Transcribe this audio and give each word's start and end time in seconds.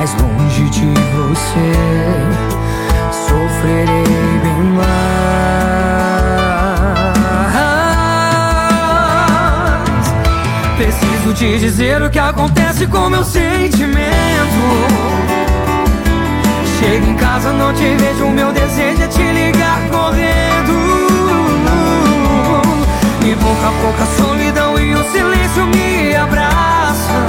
mais 0.00 0.14
longe 0.14 0.64
de 0.70 0.86
você, 1.14 1.72
sofrerei 3.28 4.04
bem 4.42 4.62
mais. 4.72 4.88
Preciso 10.78 11.34
te 11.34 11.58
dizer 11.58 12.00
o 12.00 12.08
que 12.08 12.18
acontece 12.18 12.86
com 12.86 13.10
meu 13.10 13.22
sentimento. 13.22 14.08
Chego 16.78 17.06
em 17.06 17.14
casa, 17.16 17.52
não 17.52 17.74
te 17.74 17.94
vejo, 17.96 18.26
meu 18.30 18.52
desejo 18.52 19.02
é 19.02 19.06
te 19.06 19.22
ligar 19.22 19.80
correndo. 19.90 20.80
E 23.22 23.36
pouco 23.36 23.66
a 23.66 23.72
pouco 23.82 24.02
a 24.02 24.06
solidão 24.16 24.78
e 24.78 24.94
o 24.94 25.04
silêncio 25.12 25.66
me 25.66 26.16
abraçam 26.16 27.26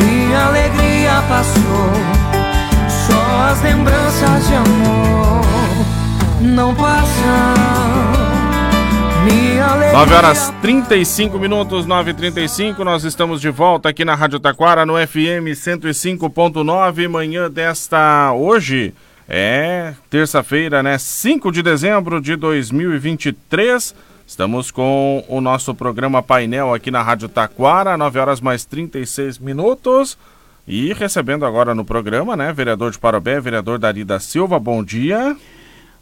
Minha 0.00 0.46
alegria 0.46 0.87
passou 1.22 1.92
Só 3.06 3.50
as 3.50 3.62
lembranças 3.62 4.46
de 4.46 4.54
amor 4.54 5.44
Não 6.40 6.74
passam 6.74 7.78
9 9.92 10.14
horas 10.14 10.54
35 10.62 11.38
minutos, 11.38 11.84
9 11.84 12.12
e 12.12 12.14
35 12.14 12.84
nós 12.84 13.04
estamos 13.04 13.40
de 13.40 13.50
volta 13.50 13.88
aqui 13.88 14.04
na 14.04 14.14
Rádio 14.14 14.38
Taquara, 14.38 14.86
no 14.86 14.94
FM 14.94 15.52
105.9, 15.52 17.08
manhã 17.08 17.50
desta 17.50 18.32
hoje, 18.32 18.94
é 19.28 19.92
terça-feira, 20.08 20.82
né? 20.82 20.96
5 20.96 21.50
de 21.50 21.62
dezembro 21.62 22.20
de 22.20 22.36
2023. 22.36 23.94
Estamos 24.26 24.70
com 24.70 25.24
o 25.28 25.40
nosso 25.40 25.74
programa 25.74 26.22
painel 26.22 26.72
aqui 26.72 26.90
na 26.90 27.02
Rádio 27.02 27.28
Taquara, 27.28 27.96
9 27.96 28.18
horas 28.18 28.40
mais 28.40 28.64
36 28.64 29.38
minutos. 29.38 30.16
E 30.70 30.92
recebendo 30.92 31.46
agora 31.46 31.74
no 31.74 31.82
programa, 31.82 32.36
né, 32.36 32.52
vereador 32.52 32.90
de 32.92 32.98
Parobé, 32.98 33.40
vereador 33.40 33.78
Dari 33.78 34.04
da 34.04 34.20
Silva, 34.20 34.58
bom 34.58 34.84
dia. 34.84 35.34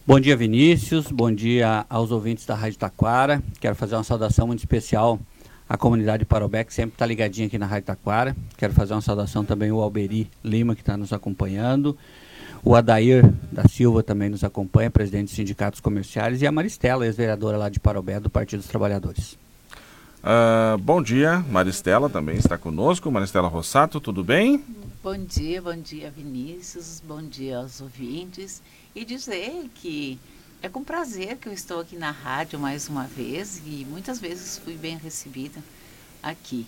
Bom 0.04 0.18
dia, 0.18 0.36
Vinícius, 0.36 1.06
bom 1.06 1.30
dia 1.30 1.86
aos 1.88 2.10
ouvintes 2.10 2.44
da 2.44 2.56
Rádio 2.56 2.76
Taquara. 2.76 3.40
Quero 3.60 3.76
fazer 3.76 3.94
uma 3.94 4.02
saudação 4.02 4.48
muito 4.48 4.58
especial 4.58 5.20
à 5.68 5.76
comunidade 5.76 6.18
de 6.18 6.24
Parobé, 6.24 6.64
que 6.64 6.74
sempre 6.74 6.96
está 6.96 7.06
ligadinha 7.06 7.46
aqui 7.46 7.56
na 7.58 7.66
Rádio 7.66 7.86
Taquara. 7.86 8.34
Quero 8.56 8.72
fazer 8.72 8.94
uma 8.94 9.00
saudação 9.00 9.44
também 9.44 9.70
ao 9.70 9.80
Alberi 9.80 10.28
Lima, 10.42 10.74
que 10.74 10.82
está 10.82 10.96
nos 10.96 11.12
acompanhando. 11.12 11.96
O 12.64 12.74
Adair 12.74 13.24
da 13.52 13.68
Silva 13.68 14.02
também 14.02 14.28
nos 14.28 14.42
acompanha, 14.42 14.90
presidente 14.90 15.26
dos 15.26 15.36
sindicatos 15.36 15.78
comerciais, 15.78 16.42
e 16.42 16.46
a 16.46 16.50
Maristela, 16.50 17.06
ex-vereadora 17.06 17.56
lá 17.56 17.68
de 17.68 17.78
Parobé, 17.78 18.18
do 18.18 18.28
Partido 18.28 18.58
dos 18.58 18.68
Trabalhadores. 18.68 19.38
Uh, 20.26 20.76
bom 20.78 21.00
dia, 21.00 21.38
Maristela 21.48 22.10
também 22.10 22.36
está 22.36 22.58
conosco. 22.58 23.12
Maristela 23.12 23.46
Rossato, 23.46 24.00
tudo 24.00 24.24
bem? 24.24 24.60
Bom 25.00 25.16
dia, 25.16 25.62
bom 25.62 25.76
dia, 25.76 26.10
Vinícius. 26.10 27.00
Bom 27.06 27.22
dia 27.22 27.58
aos 27.58 27.80
ouvintes. 27.80 28.60
E 28.92 29.04
dizer 29.04 29.70
que 29.76 30.18
é 30.60 30.68
com 30.68 30.82
prazer 30.82 31.36
que 31.36 31.48
eu 31.48 31.52
estou 31.52 31.78
aqui 31.78 31.94
na 31.94 32.10
rádio 32.10 32.58
mais 32.58 32.88
uma 32.88 33.04
vez 33.04 33.62
e 33.64 33.86
muitas 33.88 34.18
vezes 34.18 34.58
fui 34.58 34.74
bem 34.74 34.96
recebida 34.96 35.60
aqui. 36.20 36.66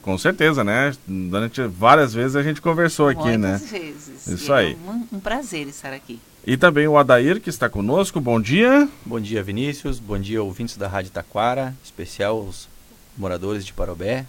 Com 0.00 0.16
certeza, 0.16 0.62
né? 0.62 0.94
Durante 1.04 1.60
várias 1.62 2.14
vezes 2.14 2.36
a 2.36 2.44
gente 2.44 2.62
conversou 2.62 3.08
aqui, 3.08 3.36
Muitas 3.36 3.40
né? 3.40 3.50
Muitas 3.58 3.70
vezes. 3.70 4.26
Isso 4.28 4.52
e 4.52 4.54
aí. 4.54 4.72
É 4.72 4.90
um, 4.90 5.06
um, 5.14 5.20
prazer 5.20 5.66
estar 5.66 5.92
aqui. 5.92 6.20
E 6.46 6.56
também 6.56 6.88
o 6.88 6.96
Adair, 6.96 7.40
que 7.40 7.50
está 7.50 7.68
conosco. 7.68 8.20
Bom 8.20 8.40
dia. 8.40 8.88
Bom 9.04 9.20
dia, 9.20 9.42
Vinícius. 9.42 9.98
Bom 9.98 10.18
dia, 10.18 10.42
ouvintes 10.42 10.76
da 10.76 10.88
Rádio 10.88 11.10
Taquara, 11.10 11.74
especial 11.84 12.40
os 12.40 12.68
moradores 13.16 13.66
de 13.66 13.72
Parobé. 13.72 14.24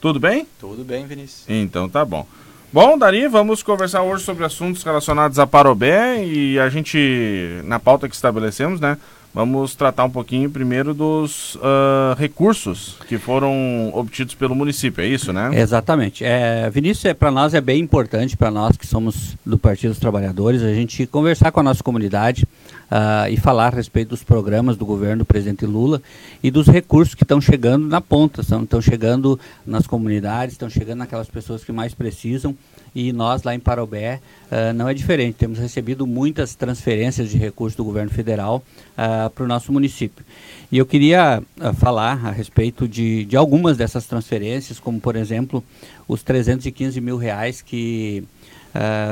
Tudo 0.00 0.18
bem? 0.18 0.46
Tudo 0.58 0.82
bem, 0.82 1.06
Vinícius. 1.06 1.44
Então 1.48 1.88
tá 1.88 2.04
bom. 2.04 2.26
Bom, 2.72 2.96
Dari, 2.96 3.28
vamos 3.28 3.62
conversar 3.62 4.02
hoje 4.02 4.24
sobre 4.24 4.44
assuntos 4.44 4.82
relacionados 4.82 5.38
a 5.38 5.46
Parobé 5.46 6.24
e 6.24 6.58
a 6.58 6.68
gente, 6.68 7.60
na 7.64 7.78
pauta 7.78 8.08
que 8.08 8.14
estabelecemos, 8.14 8.80
né? 8.80 8.96
Vamos 9.32 9.76
tratar 9.76 10.04
um 10.04 10.10
pouquinho 10.10 10.50
primeiro 10.50 10.92
dos 10.92 11.54
uh, 11.54 12.14
recursos 12.18 12.96
que 13.06 13.16
foram 13.16 13.92
obtidos 13.94 14.34
pelo 14.34 14.56
município, 14.56 15.04
é 15.04 15.06
isso, 15.06 15.32
né? 15.32 15.50
Exatamente. 15.54 16.24
É, 16.24 16.68
Vinícius, 16.68 17.04
é, 17.04 17.14
para 17.14 17.30
nós 17.30 17.54
é 17.54 17.60
bem 17.60 17.80
importante, 17.80 18.36
para 18.36 18.50
nós 18.50 18.76
que 18.76 18.84
somos 18.84 19.36
do 19.46 19.56
Partido 19.56 19.90
dos 19.90 20.00
Trabalhadores, 20.00 20.62
a 20.62 20.74
gente 20.74 21.06
conversar 21.06 21.52
com 21.52 21.60
a 21.60 21.62
nossa 21.62 21.82
comunidade 21.82 22.44
uh, 22.90 23.30
e 23.30 23.36
falar 23.36 23.68
a 23.68 23.76
respeito 23.76 24.08
dos 24.08 24.24
programas 24.24 24.76
do 24.76 24.84
governo 24.84 25.18
do 25.18 25.24
presidente 25.24 25.64
Lula 25.64 26.02
e 26.42 26.50
dos 26.50 26.66
recursos 26.66 27.14
que 27.14 27.22
estão 27.22 27.40
chegando 27.40 27.86
na 27.86 28.00
ponta, 28.00 28.40
estão 28.40 28.82
chegando 28.82 29.38
nas 29.64 29.86
comunidades, 29.86 30.54
estão 30.54 30.68
chegando 30.68 30.98
naquelas 30.98 31.28
pessoas 31.28 31.62
que 31.62 31.70
mais 31.70 31.94
precisam 31.94 32.56
e 32.94 33.12
nós 33.12 33.42
lá 33.42 33.54
em 33.54 33.60
Parobé 33.60 34.20
uh, 34.50 34.72
não 34.74 34.88
é 34.88 34.94
diferente. 34.94 35.34
Temos 35.34 35.58
recebido 35.58 36.06
muitas 36.06 36.54
transferências 36.54 37.30
de 37.30 37.38
recursos 37.38 37.76
do 37.76 37.84
governo 37.84 38.10
federal 38.10 38.62
uh, 38.96 39.19
para 39.28 39.44
o 39.44 39.46
nosso 39.48 39.72
município. 39.72 40.24
E 40.70 40.78
eu 40.78 40.86
queria 40.86 41.42
uh, 41.58 41.74
falar 41.74 42.24
a 42.24 42.30
respeito 42.30 42.88
de, 42.88 43.24
de 43.24 43.36
algumas 43.36 43.76
dessas 43.76 44.06
transferências, 44.06 44.78
como 44.78 45.00
por 45.00 45.16
exemplo 45.16 45.62
os 46.08 46.22
315 46.22 47.00
mil 47.00 47.16
reais 47.16 47.60
que 47.60 48.24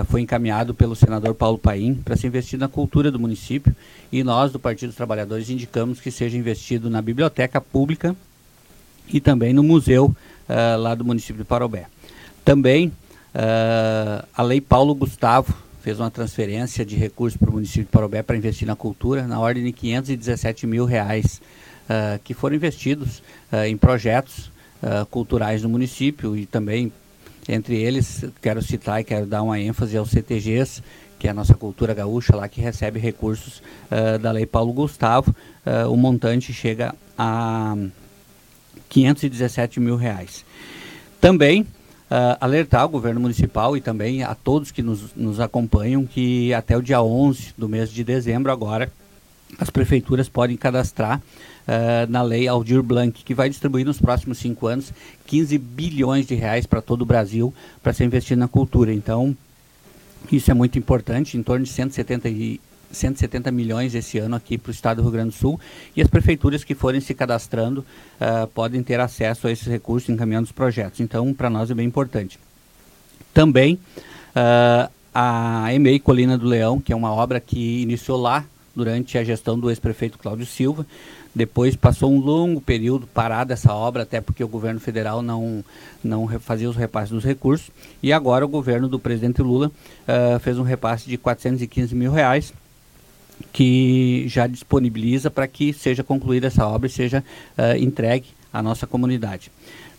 foi 0.06 0.20
encaminhado 0.20 0.72
pelo 0.72 0.94
senador 0.94 1.34
Paulo 1.34 1.58
Paim 1.58 1.92
para 1.92 2.14
se 2.14 2.24
investir 2.28 2.56
na 2.56 2.68
cultura 2.68 3.10
do 3.10 3.18
município 3.18 3.74
e 4.12 4.22
nós 4.22 4.52
do 4.52 4.58
Partido 4.60 4.90
dos 4.90 4.96
Trabalhadores 4.96 5.50
indicamos 5.50 6.00
que 6.00 6.12
seja 6.12 6.36
investido 6.36 6.88
na 6.88 7.02
biblioteca 7.02 7.60
pública 7.60 8.14
e 9.12 9.18
também 9.18 9.52
no 9.52 9.64
museu 9.64 10.14
lá 10.78 10.94
do 10.94 11.04
município 11.04 11.42
de 11.42 11.44
Parobé. 11.44 11.86
Também 12.44 12.92
Uh, 13.34 14.26
a 14.34 14.42
Lei 14.42 14.60
Paulo 14.60 14.94
Gustavo 14.94 15.54
fez 15.88 16.00
uma 16.00 16.10
transferência 16.10 16.84
de 16.84 16.96
recursos 16.96 17.38
para 17.38 17.48
o 17.48 17.52
município 17.54 17.84
de 17.84 17.88
Parobé 17.88 18.22
para 18.22 18.36
investir 18.36 18.68
na 18.68 18.76
cultura, 18.76 19.26
na 19.26 19.40
ordem 19.40 19.64
de 19.64 19.72
517 19.72 20.66
mil 20.66 20.84
reais, 20.84 21.40
uh, 21.88 22.18
que 22.22 22.34
foram 22.34 22.56
investidos 22.56 23.22
uh, 23.50 23.64
em 23.66 23.74
projetos 23.74 24.50
culturais 25.10 25.62
no 25.64 25.68
município 25.68 26.36
e 26.36 26.46
também, 26.46 26.92
entre 27.48 27.74
eles, 27.82 28.24
quero 28.40 28.62
citar 28.62 29.00
e 29.00 29.04
quero 29.04 29.26
dar 29.26 29.42
uma 29.42 29.58
ênfase 29.58 29.96
aos 29.96 30.10
CTGs, 30.10 30.84
que 31.18 31.26
é 31.26 31.30
a 31.32 31.34
nossa 31.34 31.54
cultura 31.54 31.92
gaúcha 31.92 32.36
lá, 32.36 32.46
que 32.48 32.60
recebe 32.60 33.00
recursos 33.00 33.60
da 34.20 34.30
Lei 34.30 34.46
Paulo 34.46 34.72
Gustavo. 34.72 35.34
o 35.90 35.96
montante 35.96 36.52
chega 36.52 36.94
a 37.18 37.76
517 38.88 39.80
mil 39.80 39.96
reais. 39.96 40.44
Também 41.20 41.66
uh, 42.10 42.36
alertar 42.40 42.84
o 42.84 42.88
governo 42.88 43.20
municipal 43.20 43.76
e 43.76 43.80
também 43.80 44.22
a 44.22 44.34
todos 44.34 44.70
que 44.70 44.82
nos, 44.82 45.14
nos 45.14 45.40
acompanham 45.40 46.06
que 46.06 46.52
até 46.54 46.76
o 46.76 46.82
dia 46.82 47.02
11 47.02 47.54
do 47.56 47.68
mês 47.68 47.90
de 47.90 48.02
dezembro 48.02 48.50
agora 48.50 48.90
as 49.58 49.70
prefeituras 49.70 50.28
podem 50.28 50.56
cadastrar 50.56 51.18
uh, 51.18 52.10
na 52.10 52.22
lei 52.22 52.46
Aldir 52.46 52.82
Blanc, 52.82 53.24
que 53.24 53.34
vai 53.34 53.48
distribuir 53.48 53.86
nos 53.86 54.00
próximos 54.00 54.38
cinco 54.38 54.66
anos 54.66 54.92
15 55.26 55.56
bilhões 55.58 56.26
de 56.26 56.34
reais 56.34 56.66
para 56.66 56.82
todo 56.82 57.02
o 57.02 57.06
Brasil 57.06 57.54
para 57.82 57.92
ser 57.92 58.04
investido 58.04 58.40
na 58.40 58.48
cultura. 58.48 58.92
Então, 58.92 59.36
isso 60.30 60.50
é 60.50 60.54
muito 60.54 60.78
importante, 60.78 61.38
em 61.38 61.42
torno 61.42 61.64
de 61.64 61.70
170 61.70 62.28
e 62.28 62.60
170 62.90 63.50
milhões 63.50 63.94
esse 63.94 64.18
ano 64.18 64.36
aqui 64.36 64.56
para 64.58 64.70
o 64.70 64.72
estado 64.72 64.96
do 64.96 65.02
Rio 65.02 65.12
Grande 65.12 65.30
do 65.30 65.34
Sul 65.34 65.60
e 65.96 66.02
as 66.02 66.08
prefeituras 66.08 66.64
que 66.64 66.74
forem 66.74 67.00
se 67.00 67.14
cadastrando 67.14 67.84
uh, 68.20 68.46
podem 68.48 68.82
ter 68.82 69.00
acesso 69.00 69.46
a 69.46 69.52
esses 69.52 69.66
recursos 69.66 70.08
encaminhando 70.08 70.46
os 70.46 70.52
projetos. 70.52 71.00
Então, 71.00 71.32
para 71.34 71.50
nós 71.50 71.70
é 71.70 71.74
bem 71.74 71.86
importante. 71.86 72.38
Também 73.34 73.78
uh, 74.34 74.90
a 75.14 75.72
EMEI 75.74 75.98
Colina 75.98 76.38
do 76.38 76.46
Leão, 76.46 76.80
que 76.80 76.92
é 76.92 76.96
uma 76.96 77.12
obra 77.12 77.40
que 77.40 77.82
iniciou 77.82 78.20
lá 78.20 78.44
durante 78.74 79.18
a 79.18 79.24
gestão 79.24 79.58
do 79.58 79.70
ex-prefeito 79.70 80.18
Cláudio 80.18 80.46
Silva, 80.46 80.86
depois 81.34 81.76
passou 81.76 82.12
um 82.12 82.18
longo 82.18 82.60
período 82.60 83.06
parada 83.06 83.52
essa 83.52 83.72
obra, 83.72 84.02
até 84.02 84.20
porque 84.20 84.42
o 84.42 84.48
governo 84.48 84.80
federal 84.80 85.22
não, 85.22 85.64
não 86.02 86.26
fazia 86.40 86.68
os 86.68 86.76
repasses 86.76 87.10
dos 87.10 87.24
recursos. 87.24 87.70
E 88.02 88.12
agora 88.12 88.44
o 88.44 88.48
governo 88.48 88.88
do 88.88 88.98
presidente 88.98 89.42
Lula 89.42 89.68
uh, 89.68 90.38
fez 90.40 90.58
um 90.58 90.62
repasse 90.62 91.08
de 91.08 91.16
415 91.16 91.94
mil 91.94 92.12
reais 92.12 92.52
que 93.52 94.24
já 94.28 94.46
disponibiliza 94.46 95.30
para 95.30 95.46
que 95.46 95.72
seja 95.72 96.02
concluída 96.02 96.46
essa 96.46 96.66
obra 96.66 96.86
e 96.86 96.90
seja 96.90 97.24
uh, 97.56 97.76
entregue 97.76 98.26
à 98.52 98.62
nossa 98.62 98.86
comunidade. 98.86 99.50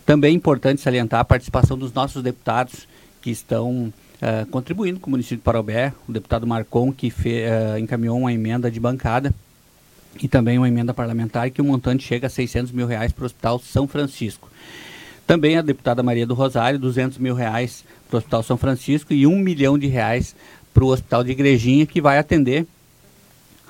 Também 0.04 0.32
é 0.32 0.36
importante 0.36 0.80
salientar 0.80 1.20
a 1.20 1.24
participação 1.24 1.78
dos 1.78 1.92
nossos 1.92 2.22
deputados 2.22 2.88
que 3.20 3.30
estão 3.30 3.92
uh, 4.20 4.46
contribuindo 4.50 4.98
com 4.98 5.08
o 5.08 5.10
município 5.10 5.38
de 5.38 5.42
Parobé, 5.42 5.92
o 6.08 6.12
deputado 6.12 6.46
Marcon, 6.46 6.92
que 6.92 7.10
fe, 7.10 7.42
uh, 7.44 7.78
encaminhou 7.78 8.18
uma 8.18 8.32
emenda 8.32 8.70
de 8.70 8.80
bancada 8.80 9.34
e 10.20 10.26
também 10.26 10.58
uma 10.58 10.68
emenda 10.68 10.92
parlamentar 10.92 11.50
que 11.50 11.60
o 11.60 11.64
montante 11.64 12.04
chega 12.04 12.26
a 12.26 12.30
600 12.30 12.72
mil 12.72 12.86
reais 12.86 13.12
para 13.12 13.22
o 13.22 13.26
Hospital 13.26 13.58
São 13.60 13.86
Francisco. 13.86 14.50
Também 15.26 15.56
a 15.56 15.62
deputada 15.62 16.02
Maria 16.02 16.26
do 16.26 16.34
Rosário, 16.34 16.78
200 16.78 17.18
mil 17.18 17.34
reais 17.34 17.84
para 18.08 18.16
o 18.16 18.18
Hospital 18.18 18.42
São 18.42 18.56
Francisco 18.56 19.12
e 19.12 19.26
um 19.26 19.38
milhão 19.38 19.78
de 19.78 19.86
reais 19.86 20.34
para 20.74 20.84
o 20.84 20.88
Hospital 20.88 21.22
de 21.22 21.30
Igrejinha, 21.30 21.86
que 21.86 22.00
vai 22.00 22.18
atender 22.18 22.66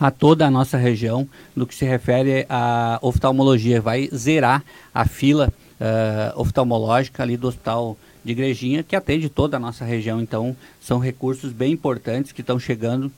a 0.00 0.11
toda 0.11 0.47
a 0.47 0.50
nossa 0.50 0.79
região 0.79 1.29
no 1.55 1.67
que 1.67 1.75
se 1.75 1.85
refere 1.85 2.47
à 2.49 2.99
oftalmologia. 3.02 3.82
Vai 3.82 4.08
zerar 4.14 4.64
a 4.94 5.05
fila 5.05 5.52
uh, 5.79 6.41
oftalmológica 6.41 7.23
ali 7.23 7.37
do 7.37 7.49
Hospital 7.49 7.99
de 8.25 8.32
Igrejinha, 8.32 8.82
que 8.82 8.97
atende 8.97 9.29
toda 9.29 9.58
a 9.58 9.61
nossa 9.61 9.85
região. 9.85 10.20
Então, 10.20 10.56
são 10.81 10.99
recursos 10.99 11.52
bem 11.52 11.73
importantes 11.73 12.32
que 12.32 12.41
estão 12.41 12.58
chegando 12.58 13.12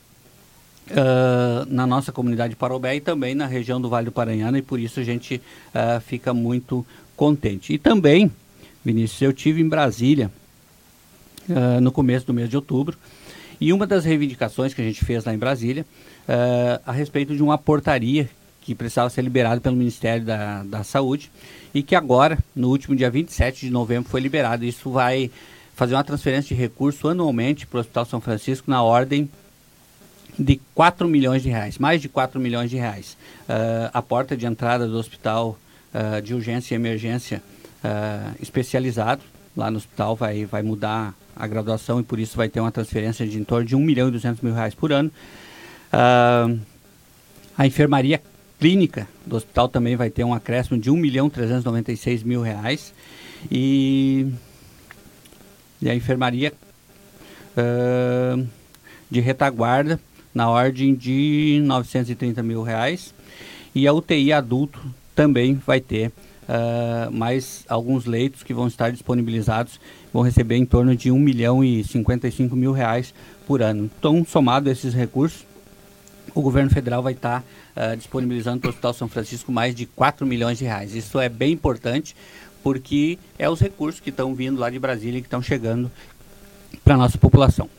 Uh, 0.85 1.65
na 1.69 1.87
nossa 1.87 2.11
comunidade 2.11 2.49
de 2.49 2.55
Parobé 2.57 2.97
e 2.97 2.99
também 2.99 3.33
na 3.33 3.45
região 3.45 3.79
do 3.79 3.87
Vale 3.87 4.07
do 4.07 4.11
Paranhana 4.11 4.57
e 4.57 4.61
por 4.61 4.77
isso 4.77 4.99
a 4.99 5.03
gente 5.03 5.37
uh, 5.37 6.01
fica 6.01 6.33
muito 6.33 6.85
contente. 7.15 7.71
E 7.71 7.77
também, 7.77 8.29
Vinícius, 8.83 9.21
eu 9.21 9.31
tive 9.31 9.61
em 9.61 9.69
Brasília 9.69 10.29
uh, 11.47 11.79
no 11.79 11.89
começo 11.89 12.27
do 12.27 12.33
mês 12.33 12.49
de 12.49 12.57
outubro 12.57 12.97
e 13.61 13.71
uma 13.71 13.87
das 13.87 14.03
reivindicações 14.03 14.73
que 14.73 14.81
a 14.81 14.83
gente 14.83 15.05
fez 15.05 15.23
lá 15.23 15.33
em 15.33 15.37
Brasília 15.37 15.85
a 16.85 16.91
respeito 16.91 17.35
de 17.35 17.43
uma 17.43 17.57
portaria 17.57 18.29
que 18.61 18.73
precisava 18.73 19.09
ser 19.09 19.21
liberada 19.21 19.59
pelo 19.59 19.75
Ministério 19.75 20.23
da, 20.23 20.63
da 20.63 20.83
Saúde 20.83 21.29
e 21.73 21.83
que 21.83 21.95
agora, 21.95 22.37
no 22.55 22.69
último 22.69 22.95
dia 22.95 23.09
27 23.09 23.65
de 23.65 23.71
novembro, 23.71 24.09
foi 24.09 24.21
liberado. 24.21 24.63
Isso 24.63 24.89
vai 24.89 25.29
fazer 25.75 25.95
uma 25.95 26.03
transferência 26.03 26.55
de 26.55 26.61
recurso 26.61 27.07
anualmente 27.07 27.67
para 27.67 27.77
o 27.77 27.79
Hospital 27.81 28.05
São 28.05 28.21
Francisco 28.21 28.69
na 28.69 28.81
ordem 28.81 29.29
de 30.37 30.59
4 30.73 31.07
milhões 31.07 31.43
de 31.43 31.49
reais, 31.49 31.77
mais 31.77 32.01
de 32.01 32.09
4 32.09 32.39
milhões 32.39 32.69
de 32.69 32.77
reais. 32.77 33.17
Uh, 33.41 33.89
a 33.93 34.01
porta 34.01 34.35
de 34.35 34.45
entrada 34.45 34.87
do 34.87 34.97
hospital 34.97 35.57
uh, 35.93 36.21
de 36.21 36.33
urgência 36.33 36.73
e 36.73 36.75
emergência 36.75 37.41
uh, 37.83 38.35
especializado 38.41 39.21
lá 39.55 39.69
no 39.69 39.77
hospital 39.77 40.15
vai, 40.15 40.45
vai 40.45 40.63
mudar 40.63 41.13
a 41.35 41.45
graduação 41.45 41.99
e 41.99 42.03
por 42.03 42.19
isso 42.19 42.35
vai 42.35 42.49
ter 42.49 42.59
uma 42.59 42.71
transferência 42.71 43.27
de 43.27 43.39
em 43.39 43.43
torno 43.43 43.65
de 43.65 43.75
1 43.75 43.79
milhão 43.79 44.07
e 44.07 44.11
200 44.11 44.41
mil 44.41 44.53
reais 44.53 44.73
por 44.73 44.91
ano. 44.91 45.11
A 45.93 47.67
enfermaria 47.67 48.21
clínica 48.59 49.07
do 49.25 49.35
hospital 49.35 49.67
também 49.69 49.95
vai 49.95 50.09
ter 50.09 50.23
um 50.23 50.33
acréscimo 50.33 50.79
de 50.79 50.89
1 50.89 50.95
milhão 50.95 51.29
396 51.29 52.23
mil 52.23 52.41
reais 52.41 52.93
e, 53.51 54.27
e 55.81 55.89
a 55.89 55.95
enfermaria 55.95 56.53
de 59.09 59.19
retaguarda 59.19 59.99
na 60.33 60.49
ordem 60.49 60.95
de 60.95 61.61
930 61.63 62.41
mil 62.41 62.63
reais. 62.63 63.13
E 63.75 63.87
a 63.87 63.93
UTI 63.93 64.33
adulto 64.33 64.79
também 65.15 65.55
vai 65.55 65.79
ter 65.79 66.11
uh, 66.43 67.11
mais 67.11 67.63
alguns 67.67 68.05
leitos 68.05 68.43
que 68.43 68.53
vão 68.53 68.67
estar 68.67 68.91
disponibilizados, 68.91 69.79
vão 70.11 70.23
receber 70.23 70.55
em 70.55 70.65
torno 70.65 70.95
de 70.95 71.11
1 71.11 71.19
milhão 71.19 71.63
e 71.63 71.83
55 71.83 72.55
mil 72.55 72.71
reais 72.71 73.13
por 73.45 73.61
ano. 73.61 73.89
Então, 73.97 74.25
somado 74.25 74.69
esses 74.69 74.93
recursos, 74.93 75.45
o 76.33 76.41
governo 76.41 76.69
federal 76.69 77.01
vai 77.01 77.13
estar 77.13 77.43
uh, 77.75 77.95
disponibilizando 77.95 78.59
para 78.59 78.67
o 78.67 78.69
Hospital 78.69 78.93
São 78.93 79.07
Francisco 79.07 79.51
mais 79.51 79.75
de 79.75 79.85
4 79.85 80.25
milhões 80.25 80.57
de 80.57 80.65
reais. 80.65 80.95
Isso 80.95 81.19
é 81.19 81.29
bem 81.29 81.53
importante 81.53 82.15
porque 82.63 83.19
é 83.37 83.49
os 83.49 83.59
recursos 83.59 83.99
que 83.99 84.09
estão 84.09 84.33
vindo 84.33 84.59
lá 84.59 84.69
de 84.69 84.79
Brasília 84.79 85.19
e 85.19 85.21
que 85.21 85.27
estão 85.27 85.41
chegando 85.41 85.91
para 86.83 86.95
a 86.95 86.97
nossa 86.97 87.17
população. 87.17 87.69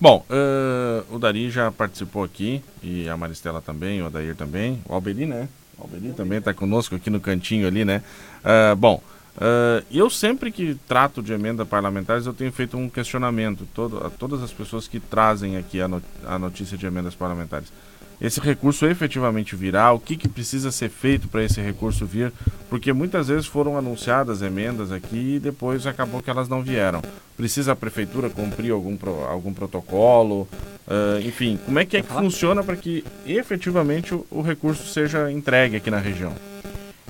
Bom, 0.00 0.24
uh, 0.30 1.14
o 1.14 1.18
Dari 1.18 1.50
já 1.50 1.72
participou 1.72 2.22
aqui, 2.22 2.62
e 2.82 3.08
a 3.08 3.16
Maristela 3.16 3.60
também, 3.60 4.00
o 4.00 4.06
Adair 4.06 4.36
também, 4.36 4.80
o 4.88 4.94
Alberi, 4.94 5.26
né? 5.26 5.48
O 5.76 5.82
Alberi 5.82 6.12
também 6.12 6.38
está 6.38 6.54
conosco 6.54 6.94
aqui 6.94 7.10
no 7.10 7.18
cantinho 7.18 7.66
ali, 7.66 7.84
né? 7.84 8.02
Uh, 8.44 8.76
bom, 8.76 9.02
uh, 9.38 9.84
eu 9.90 10.10
sempre 10.10 10.52
que 10.52 10.76
trato 10.86 11.22
de 11.22 11.32
emenda 11.32 11.64
parlamentares, 11.64 12.26
eu 12.26 12.34
tenho 12.34 12.52
feito 12.52 12.76
um 12.76 12.88
questionamento 12.88 13.66
todo, 13.74 14.04
a 14.04 14.10
todas 14.10 14.42
as 14.42 14.52
pessoas 14.52 14.86
que 14.86 15.00
trazem 15.00 15.56
aqui 15.56 15.80
a, 15.80 15.88
not 15.88 16.04
a 16.26 16.38
notícia 16.38 16.76
de 16.76 16.86
emendas 16.86 17.14
parlamentares 17.14 17.72
esse 18.20 18.40
recurso 18.40 18.84
efetivamente 18.86 19.54
virá, 19.54 19.92
o 19.92 20.00
que, 20.00 20.16
que 20.16 20.28
precisa 20.28 20.72
ser 20.72 20.88
feito 20.88 21.28
para 21.28 21.44
esse 21.44 21.60
recurso 21.60 22.04
vir, 22.04 22.32
porque 22.68 22.92
muitas 22.92 23.28
vezes 23.28 23.46
foram 23.46 23.78
anunciadas 23.78 24.42
emendas 24.42 24.90
aqui 24.90 25.36
e 25.36 25.38
depois 25.38 25.86
acabou 25.86 26.20
que 26.20 26.28
elas 26.28 26.48
não 26.48 26.60
vieram. 26.60 27.00
Precisa 27.36 27.72
a 27.72 27.76
prefeitura 27.76 28.28
cumprir 28.28 28.72
algum, 28.72 28.96
pro, 28.96 29.24
algum 29.24 29.54
protocolo? 29.54 30.48
Uh, 30.88 31.20
enfim, 31.24 31.60
como 31.64 31.78
é 31.78 31.84
que 31.84 31.96
é 31.96 32.02
que 32.02 32.12
funciona 32.12 32.64
para 32.64 32.74
que 32.74 33.04
efetivamente 33.24 34.12
o, 34.12 34.26
o, 34.30 34.42
recurso 34.42 34.88
seja 34.88 35.30
entregue 35.30 35.76
aqui 35.76 35.90
na 35.90 35.98
região? 35.98 36.32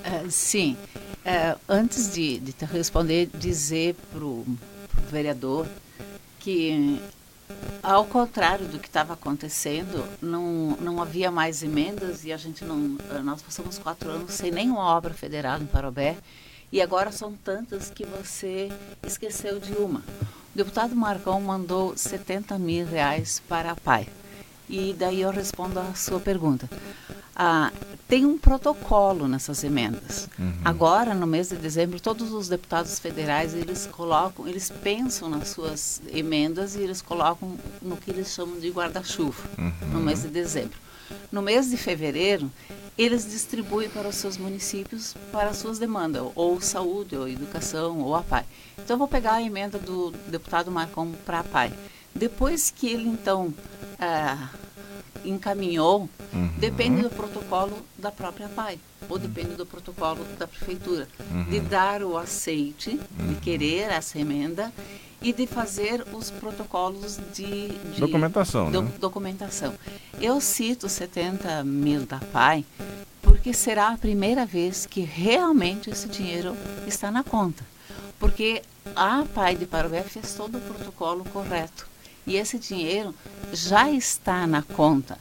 Uh, 0.04 0.30
sim. 0.30 0.76
Uh, 1.28 1.60
antes 1.68 2.14
de, 2.14 2.38
de 2.38 2.54
responder, 2.64 3.28
dizer 3.34 3.94
para 4.10 4.24
o 4.24 4.46
vereador 5.10 5.66
que 6.40 6.98
ao 7.82 8.06
contrário 8.06 8.66
do 8.66 8.78
que 8.78 8.88
estava 8.88 9.12
acontecendo, 9.12 10.04
não, 10.22 10.76
não 10.80 11.02
havia 11.02 11.30
mais 11.30 11.62
emendas 11.62 12.24
e 12.24 12.32
a 12.32 12.36
gente 12.36 12.64
não. 12.64 12.96
Eh, 13.10 13.18
nós 13.20 13.42
passamos 13.42 13.78
quatro 13.78 14.10
anos 14.10 14.32
sem 14.32 14.50
nenhuma 14.50 14.84
obra 14.84 15.14
federal 15.14 15.60
em 15.60 15.66
Parobé 15.66 16.16
e 16.70 16.82
agora 16.82 17.10
são 17.12 17.32
tantas 17.32 17.90
que 17.90 18.04
você 18.04 18.70
esqueceu 19.06 19.58
de 19.58 19.72
uma. 19.72 20.00
O 20.54 20.56
deputado 20.56 20.94
Marcão 20.94 21.40
mandou 21.40 21.96
70 21.96 22.58
mil 22.58 22.86
reais 22.86 23.42
para 23.48 23.72
a 23.72 23.76
PAI. 23.76 24.08
E 24.68 24.94
daí 24.98 25.22
eu 25.22 25.30
respondo 25.30 25.78
a 25.80 25.94
sua 25.94 26.20
pergunta. 26.20 26.68
Ah, 27.34 27.72
tem 28.08 28.24
um 28.24 28.38
protocolo 28.38 29.28
nessas 29.28 29.62
emendas. 29.62 30.28
Uhum. 30.38 30.52
Agora, 30.64 31.14
no 31.14 31.26
mês 31.26 31.50
de 31.50 31.56
dezembro, 31.56 32.00
todos 32.00 32.32
os 32.32 32.48
deputados 32.48 32.98
federais 32.98 33.52
eles 33.52 33.86
colocam, 33.86 34.48
eles 34.48 34.70
pensam 34.82 35.28
nas 35.28 35.48
suas 35.48 36.00
emendas 36.10 36.74
e 36.74 36.80
eles 36.80 37.02
colocam 37.02 37.56
no 37.82 37.98
que 37.98 38.10
eles 38.10 38.32
chamam 38.32 38.58
de 38.58 38.70
guarda-chuva 38.70 39.42
uhum. 39.58 39.88
no 39.92 40.00
mês 40.00 40.22
de 40.22 40.28
dezembro. 40.28 40.78
No 41.30 41.42
mês 41.42 41.68
de 41.70 41.76
fevereiro, 41.76 42.50
eles 42.96 43.30
distribuem 43.30 43.88
para 43.88 44.08
os 44.08 44.16
seus 44.16 44.38
municípios 44.38 45.14
para 45.30 45.50
as 45.50 45.58
suas 45.58 45.78
demandas, 45.78 46.22
ou 46.34 46.60
saúde, 46.60 47.16
ou 47.16 47.28
educação, 47.28 48.00
ou 48.00 48.14
a 48.14 48.22
PAI. 48.22 48.44
Então, 48.78 48.94
eu 48.94 48.98
vou 48.98 49.08
pegar 49.08 49.34
a 49.34 49.42
emenda 49.42 49.78
do 49.78 50.10
deputado 50.26 50.70
Marcon 50.70 51.12
para 51.24 51.40
a 51.40 51.44
PAI. 51.44 51.72
Depois 52.14 52.70
que 52.74 52.88
ele, 52.88 53.08
então, 53.08 53.54
ah, 53.98 54.48
encaminhou, 55.24 56.08
uhum. 56.32 56.50
depende 56.58 57.02
do 57.02 57.10
protocolo 57.10 57.84
da 57.96 58.10
própria 58.10 58.48
PAI, 58.48 58.78
ou 59.08 59.18
depende 59.18 59.54
do 59.54 59.66
protocolo 59.66 60.24
da 60.38 60.46
prefeitura, 60.46 61.08
uhum. 61.30 61.44
de 61.44 61.60
dar 61.60 62.02
o 62.02 62.16
aceite, 62.16 63.00
uhum. 63.18 63.28
de 63.28 63.34
querer 63.36 63.90
essa 63.90 64.18
emenda 64.18 64.72
e 65.20 65.32
de 65.32 65.46
fazer 65.46 66.04
os 66.12 66.30
protocolos 66.30 67.18
de, 67.34 67.68
de 67.68 68.00
documentação. 68.00 68.70
Do, 68.70 68.82
né? 68.82 68.92
Documentação. 69.00 69.74
Eu 70.20 70.40
cito 70.40 70.88
70 70.88 71.64
mil 71.64 72.06
da 72.06 72.18
PAI 72.18 72.64
porque 73.22 73.52
será 73.52 73.88
a 73.88 73.98
primeira 73.98 74.46
vez 74.46 74.86
que 74.86 75.00
realmente 75.00 75.90
esse 75.90 76.08
dinheiro 76.08 76.56
está 76.86 77.10
na 77.10 77.24
conta. 77.24 77.64
Porque 78.18 78.62
a 78.96 79.24
PAI 79.34 79.56
de 79.56 79.66
Parobé 79.66 80.02
fez 80.02 80.34
todo 80.34 80.58
o 80.58 80.60
protocolo 80.60 81.24
correto 81.24 81.87
e 82.28 82.36
esse 82.36 82.58
dinheiro 82.58 83.14
já 83.54 83.90
está 83.90 84.46
na 84.46 84.62
conta, 84.62 85.18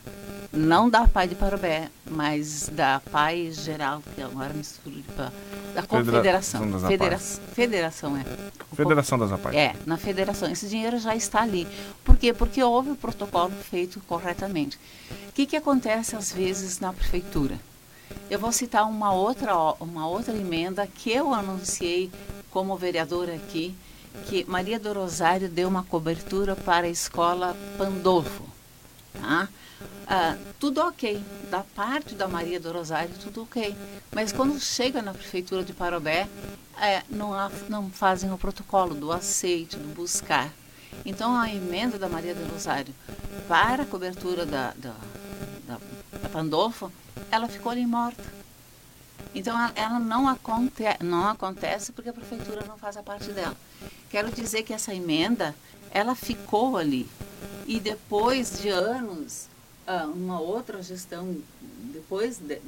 não 0.52 0.90
da 0.90 1.08
PAI 1.08 1.30
de 1.30 1.36
Parobé, 1.36 1.90
mas 2.10 2.70
da 2.70 3.00
PAI 3.00 3.52
geral, 3.54 4.04
que 4.14 4.22
agora 4.22 4.54
misturo 4.54 4.96
de 4.96 5.04
da 5.74 5.84
Confederação. 5.84 6.62
Federa 6.82 7.18
Federação, 7.18 8.18
é. 8.18 8.26
Federação 8.76 9.18
das 9.18 9.32
APAI. 9.32 9.56
É, 9.56 9.76
na 9.86 9.96
federação. 9.96 10.52
Esse 10.52 10.68
dinheiro 10.68 11.00
já 11.00 11.16
está 11.16 11.44
ali. 11.44 11.66
Por 12.04 12.18
quê? 12.18 12.34
Porque 12.34 12.62
houve 12.62 12.92
o 12.92 12.96
protocolo 12.96 13.54
feito 13.70 14.02
corretamente. 14.02 14.78
O 15.30 15.32
que, 15.32 15.46
que 15.46 15.56
acontece 15.56 16.16
às 16.16 16.32
vezes 16.32 16.80
na 16.80 16.92
prefeitura? 16.92 17.58
Eu 18.30 18.40
vou 18.40 18.52
citar 18.52 18.86
uma 18.90 19.14
outra, 19.14 19.56
uma 19.80 20.08
outra 20.08 20.36
emenda 20.36 20.86
que 20.88 21.10
eu 21.12 21.34
anunciei 21.34 22.12
como 22.52 22.76
vereadora 22.76 23.34
aqui, 23.36 23.76
que 24.25 24.43
Maria 24.45 24.79
do 24.79 24.91
Rosário 24.93 25.50
deu 25.50 25.67
uma 25.67 25.83
cobertura 25.83 26.55
para 26.55 26.88
a 26.88 26.89
escola 26.89 27.55
Pandolfo. 27.77 28.43
Tá? 29.13 29.47
Ah, 30.07 30.38
tudo 30.59 30.81
ok. 30.81 31.21
Da 31.50 31.63
parte 31.75 32.15
da 32.15 32.27
Maria 32.27 32.59
do 32.59 32.71
Rosário, 32.71 33.13
tudo 33.21 33.43
ok. 33.43 33.75
Mas 34.12 34.31
quando 34.31 34.59
chega 34.59 35.01
na 35.01 35.13
prefeitura 35.13 35.63
de 35.63 35.74
Parobé, 35.74 36.27
é, 36.79 37.03
não, 37.09 37.33
há, 37.33 37.51
não 37.67 37.89
fazem 37.89 38.31
o 38.31 38.38
protocolo 38.38 38.95
do 38.95 39.12
aceite, 39.12 39.77
do 39.77 39.93
buscar. 39.93 40.51
Então, 41.05 41.36
a 41.36 41.53
emenda 41.53 42.00
da 42.00 42.07
Maria 42.07 42.33
do 42.33 42.51
Rosário 42.51 42.93
para 43.47 43.83
a 43.83 43.86
cobertura 43.86 44.45
da, 44.45 44.74
da, 44.77 44.95
da, 45.67 45.77
da 46.21 46.29
Pandolfo, 46.29 46.91
ela 47.29 47.47
ficou 47.47 47.71
ali 47.71 47.86
morta. 47.86 48.37
Então, 49.34 49.55
ela 49.75 50.00
não, 50.00 50.27
aconte, 50.27 50.84
não 51.03 51.27
acontece 51.27 51.91
porque 51.91 52.10
a 52.10 52.13
prefeitura 52.13 52.65
não 52.67 52.77
faz 52.77 52.98
a 52.98 53.03
parte 53.03 53.31
dela. 53.31 53.55
Quero 54.10 54.31
dizer 54.31 54.63
que 54.63 54.74
essa 54.74 54.93
emenda, 54.93 55.55
ela 55.91 56.15
ficou 56.15 56.77
ali. 56.77 57.07
E 57.65 57.79
depois 57.79 58.60
de 58.60 58.69
anos, 58.69 59.48
ah, 59.86 60.05
uma 60.05 60.39
outra 60.39 60.81
gestão, 60.81 61.38
depois 61.93 62.38
de, 62.38 62.62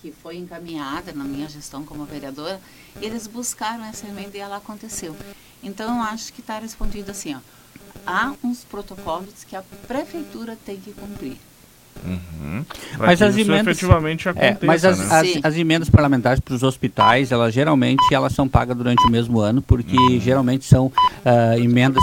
que 0.00 0.12
foi 0.12 0.36
encaminhada 0.36 1.12
na 1.12 1.24
minha 1.24 1.48
gestão 1.48 1.84
como 1.84 2.04
vereadora, 2.04 2.60
eles 3.00 3.26
buscaram 3.26 3.84
essa 3.84 4.06
emenda 4.06 4.36
e 4.36 4.40
ela 4.40 4.56
aconteceu. 4.56 5.16
Então, 5.62 5.96
eu 5.96 6.02
acho 6.02 6.32
que 6.32 6.40
está 6.40 6.58
respondido 6.58 7.10
assim, 7.10 7.34
ó, 7.34 7.40
há 8.06 8.34
uns 8.42 8.64
protocolos 8.64 9.44
que 9.44 9.56
a 9.56 9.62
prefeitura 9.86 10.56
tem 10.64 10.80
que 10.80 10.92
cumprir. 10.92 11.36
Uhum. 12.04 12.64
Mas 12.98 13.20
as 13.22 13.34
emendas- 13.48 13.78
É, 14.62 14.66
mas 14.66 14.84
as, 14.84 14.98
né? 14.98 15.04
as, 15.10 15.44
as 15.44 15.56
emendas 15.56 15.90
parlamentares 15.90 16.40
para 16.40 16.54
os 16.54 16.62
hospitais, 16.62 17.30
elas 17.32 17.52
geralmente 17.54 18.02
elas 18.12 18.32
são 18.32 18.48
pagas 18.48 18.76
durante 18.76 19.04
o 19.06 19.10
mesmo 19.10 19.40
ano, 19.40 19.60
porque 19.62 19.96
Uhum. 19.96 20.20
geralmente 20.20 20.64
são 20.64 20.90
ah, 21.24 21.58
emendas 21.58 22.02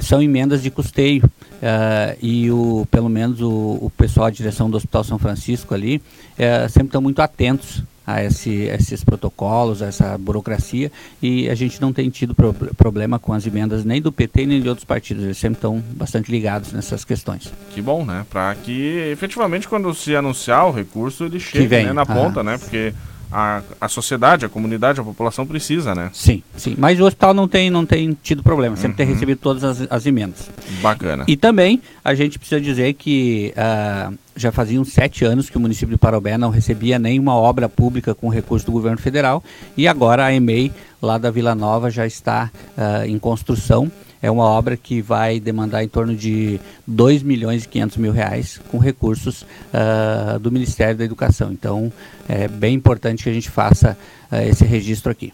são 0.00 0.20
emendas 0.20 0.60
de 0.62 0.70
custeio 0.70 1.22
ah, 1.62 2.16
e 2.20 2.50
o 2.50 2.86
pelo 2.90 3.08
menos 3.08 3.40
o, 3.40 3.48
o 3.80 3.92
pessoal, 3.96 4.26
a 4.26 4.30
direção 4.30 4.68
do 4.68 4.76
Hospital 4.76 5.04
São 5.04 5.18
Francisco 5.18 5.72
ali, 5.74 6.02
eh, 6.36 6.66
sempre 6.68 6.88
estão 6.88 7.00
muito 7.00 7.20
atentos 7.22 7.82
a 8.06 8.22
esse, 8.22 8.50
esses 8.64 9.02
protocolos, 9.02 9.80
a 9.82 9.86
essa 9.86 10.18
burocracia 10.18 10.90
e 11.22 11.48
a 11.48 11.54
gente 11.54 11.80
não 11.80 11.92
tem 11.92 12.10
tido 12.10 12.34
pro- 12.34 12.52
problema 12.76 13.18
com 13.18 13.32
as 13.32 13.46
emendas 13.46 13.84
nem 13.84 14.00
do 14.02 14.12
PT 14.12 14.46
nem 14.46 14.60
de 14.60 14.68
outros 14.68 14.84
partidos, 14.84 15.24
eles 15.24 15.38
sempre 15.38 15.56
estão 15.58 15.82
bastante 15.92 16.30
ligados 16.30 16.72
nessas 16.72 17.04
questões. 17.04 17.52
Que 17.74 17.80
bom, 17.80 18.04
né? 18.04 18.26
Para 18.30 18.54
que 18.56 19.08
efetivamente 19.10 19.66
quando 19.68 19.92
se 19.94 20.14
anunciar 20.14 20.66
o 20.66 20.70
recurso 20.72 21.24
ele 21.24 21.40
chegue 21.40 21.68
né, 21.84 21.92
na 21.92 22.04
ponta, 22.04 22.40
Ah. 22.40 22.42
né? 22.44 22.58
Porque 22.58 22.92
a, 23.30 23.62
a 23.80 23.88
sociedade, 23.88 24.44
a 24.44 24.48
comunidade, 24.48 25.00
a 25.00 25.04
população 25.04 25.46
precisa, 25.46 25.94
né? 25.94 26.10
Sim, 26.12 26.42
sim. 26.56 26.74
Mas 26.78 26.98
o 27.00 27.04
hospital 27.04 27.34
não 27.34 27.48
tem, 27.48 27.70
não 27.70 27.84
tem 27.84 28.16
tido 28.22 28.42
problema, 28.42 28.76
sempre 28.76 28.96
tem 28.96 29.06
Uhum. 29.06 29.12
recebido 29.12 29.38
todas 29.38 29.64
as, 29.64 29.86
as 29.90 30.06
emendas. 30.06 30.48
Bacana. 30.80 31.24
E 31.26 31.36
também 31.36 31.80
a 32.04 32.14
gente 32.14 32.38
precisa 32.38 32.60
dizer 32.60 32.94
que 32.94 33.52
ah, 33.56 34.12
já 34.36 34.50
faziam 34.52 34.84
sete 34.84 35.24
anos 35.24 35.48
que 35.50 35.56
o 35.56 35.60
município 35.60 35.94
de 35.94 35.98
Parobé 35.98 36.36
não 36.38 36.50
recebia 36.50 36.98
nenhuma 36.98 37.34
obra 37.34 37.68
pública 37.68 38.14
com 38.14 38.28
recurso 38.28 38.66
do 38.66 38.72
governo 38.72 38.98
federal 38.98 39.42
e 39.76 39.86
agora 39.88 40.24
a 40.24 40.32
EMEI 40.34 40.72
lá 41.02 41.18
da 41.18 41.30
Vila 41.30 41.54
Nova 41.54 41.90
já 41.90 42.06
está 42.06 42.50
ah, 42.76 43.06
em 43.06 43.18
construção. 43.18 43.90
É 44.24 44.30
uma 44.30 44.44
obra 44.44 44.74
que 44.74 45.02
vai 45.02 45.38
demandar 45.38 45.84
em 45.84 45.88
torno 45.88 46.16
de 46.16 46.58
2 46.86 47.22
milhões 47.22 47.64
e 47.64 47.68
500 47.68 47.96
mil 47.98 48.10
reais 48.10 48.58
com 48.70 48.78
recursos 48.78 49.44
ah, 49.70 50.38
do 50.40 50.50
Ministério 50.50 50.96
da 50.96 51.04
Educação. 51.04 51.52
Então 51.52 51.92
é 52.26 52.48
bem 52.48 52.74
importante 52.74 53.22
que 53.22 53.28
a 53.28 53.34
gente 53.34 53.50
faça 53.50 53.98
ah, 54.30 54.42
esse 54.42 54.64
registro 54.64 55.12
aqui. 55.12 55.30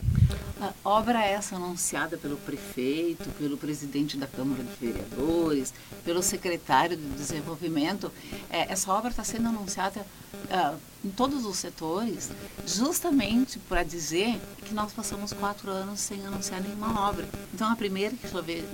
Obra 0.84 1.24
essa 1.24 1.56
anunciada 1.56 2.16
pelo 2.16 2.36
prefeito, 2.36 3.28
pelo 3.38 3.56
presidente 3.56 4.16
da 4.16 4.26
Câmara 4.26 4.62
de 4.62 4.74
Vereadores, 4.86 5.72
pelo 6.04 6.22
secretário 6.22 6.96
de 6.96 7.06
Desenvolvimento, 7.10 8.10
é, 8.48 8.72
essa 8.72 8.92
obra 8.92 9.10
está 9.10 9.24
sendo 9.24 9.48
anunciada 9.48 10.06
ah, 10.50 10.74
em 11.04 11.10
todos 11.10 11.44
os 11.44 11.56
setores, 11.56 12.30
justamente 12.66 13.58
para 13.58 13.82
dizer 13.82 14.40
que 14.64 14.74
nós 14.74 14.92
passamos 14.92 15.32
quatro 15.32 15.70
anos 15.70 16.00
sem 16.00 16.24
anunciar 16.26 16.60
nenhuma 16.60 17.08
obra. 17.08 17.28
Então, 17.52 17.70
a 17.70 17.76
primeira 17.76 18.14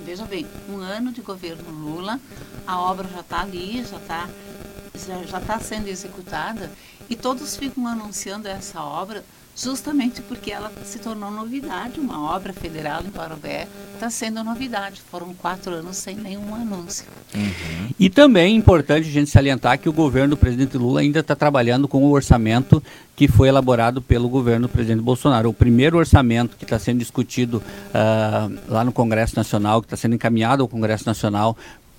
veja 0.05 0.25
bem, 0.25 0.45
um 0.69 0.77
ano 0.77 1.11
de 1.11 1.21
governo 1.21 1.69
Lula, 1.69 2.19
a 2.65 2.79
obra 2.79 3.07
já 3.07 3.21
está 3.21 3.41
ali, 3.41 3.83
já 3.83 3.97
está 3.97 4.29
já 5.27 5.39
está 5.39 5.59
sendo 5.59 5.87
executada 5.87 6.71
e 7.07 7.15
todos 7.15 7.55
ficam 7.55 7.85
anunciando 7.85 8.47
essa 8.47 8.81
obra 8.81 9.23
justamente 9.57 10.21
porque 10.21 10.51
ela 10.51 10.71
se 10.85 10.99
tornou 10.99 11.31
novidade. 11.31 11.99
Uma 11.99 12.31
obra 12.35 12.53
federal 12.53 13.01
em 13.03 13.09
Parobé 13.09 13.67
está 13.93 14.09
sendo 14.09 14.43
novidade. 14.43 15.01
Foram 15.09 15.33
quatro 15.33 15.73
anos 15.73 15.97
sem 15.97 16.15
nenhum 16.15 16.53
anúncio. 16.53 17.05
E 17.99 18.09
também 18.09 18.53
é 18.53 18.55
importante 18.55 19.07
a 19.07 19.11
gente 19.11 19.29
salientar 19.29 19.79
que 19.79 19.89
o 19.89 19.93
governo 19.93 20.35
do 20.35 20.37
presidente 20.37 20.77
Lula 20.77 21.01
ainda 21.01 21.19
está 21.19 21.35
trabalhando 21.35 21.87
com 21.87 22.03
o 22.03 22.11
orçamento 22.11 22.81
que 23.15 23.27
foi 23.27 23.47
elaborado 23.47 23.99
pelo 23.99 24.29
governo 24.29 24.67
do 24.67 24.71
presidente 24.71 25.01
Bolsonaro. 25.01 25.49
O 25.49 25.53
primeiro 25.53 25.97
orçamento 25.97 26.55
que 26.55 26.63
está 26.63 26.77
sendo 26.77 26.99
discutido 26.99 27.63
ah, 27.91 28.47
lá 28.67 28.83
no 28.83 28.91
Congresso 28.91 29.35
Nacional, 29.35 29.81
que 29.81 29.87
está 29.87 29.97
sendo 29.97 30.13
encaminhado 30.13 30.61
ao 30.61 30.69
Congresso 30.69 31.05
Nacional 31.07 31.57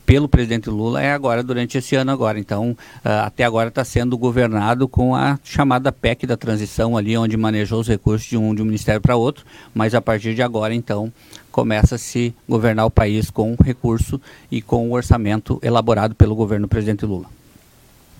pelo 0.09 0.27
presidente 0.27 0.71
Lula 0.71 1.03
é 1.03 1.13
agora 1.13 1.43
durante 1.43 1.77
esse 1.77 1.95
ano 1.95 2.11
agora. 2.11 2.39
Então, 2.39 2.75
ah, 3.05 3.27
até 3.27 3.45
agora 3.45 3.69
está 3.69 3.85
sendo 3.85 4.17
governado 4.17 4.89
com 4.89 5.15
a 5.15 5.39
chamada 5.45 5.93
PEC 5.93 6.27
da 6.27 6.35
transição 6.35 6.97
ali, 6.97 7.15
onde 7.15 7.37
manejou 7.37 7.79
os 7.79 7.87
recursos 7.87 8.27
de 8.27 8.35
um, 8.35 8.55
de 8.55 8.63
um 8.63 8.65
ministério 8.65 9.03
para 9.03 9.17
outro, 9.17 9.45
mas 9.75 9.95
a 9.95 10.01
partir 10.01 10.35
de 10.35 10.41
agora, 10.41 10.75
então, 10.75 11.13
começa 11.53 11.97
a 11.97 11.99
se 11.99 12.35
governar 12.49 12.87
o 12.87 12.91
país 12.91 13.29
com 13.29 13.55
recurso 13.63 14.19
e 14.51 14.63
com 14.63 14.89
o 14.89 14.95
orçamento 14.95 15.59
elaborado 15.63 16.15
pelo 16.15 16.35
governo 16.35 16.67
do 16.67 16.71
presidente 16.71 17.05
Lula. 17.05 17.27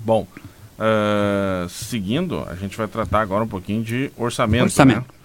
Bom, 0.05 0.27
ah, 0.79 1.67
seguindo, 1.71 2.45
a 2.51 2.55
gente 2.55 2.77
vai 2.77 2.87
tratar 2.87 3.23
agora 3.23 3.45
um 3.45 3.49
pouquinho 3.49 3.83
de 3.83 4.13
orçamento. 4.19 4.65
Orçamento. 4.65 5.11
né? 5.11 5.18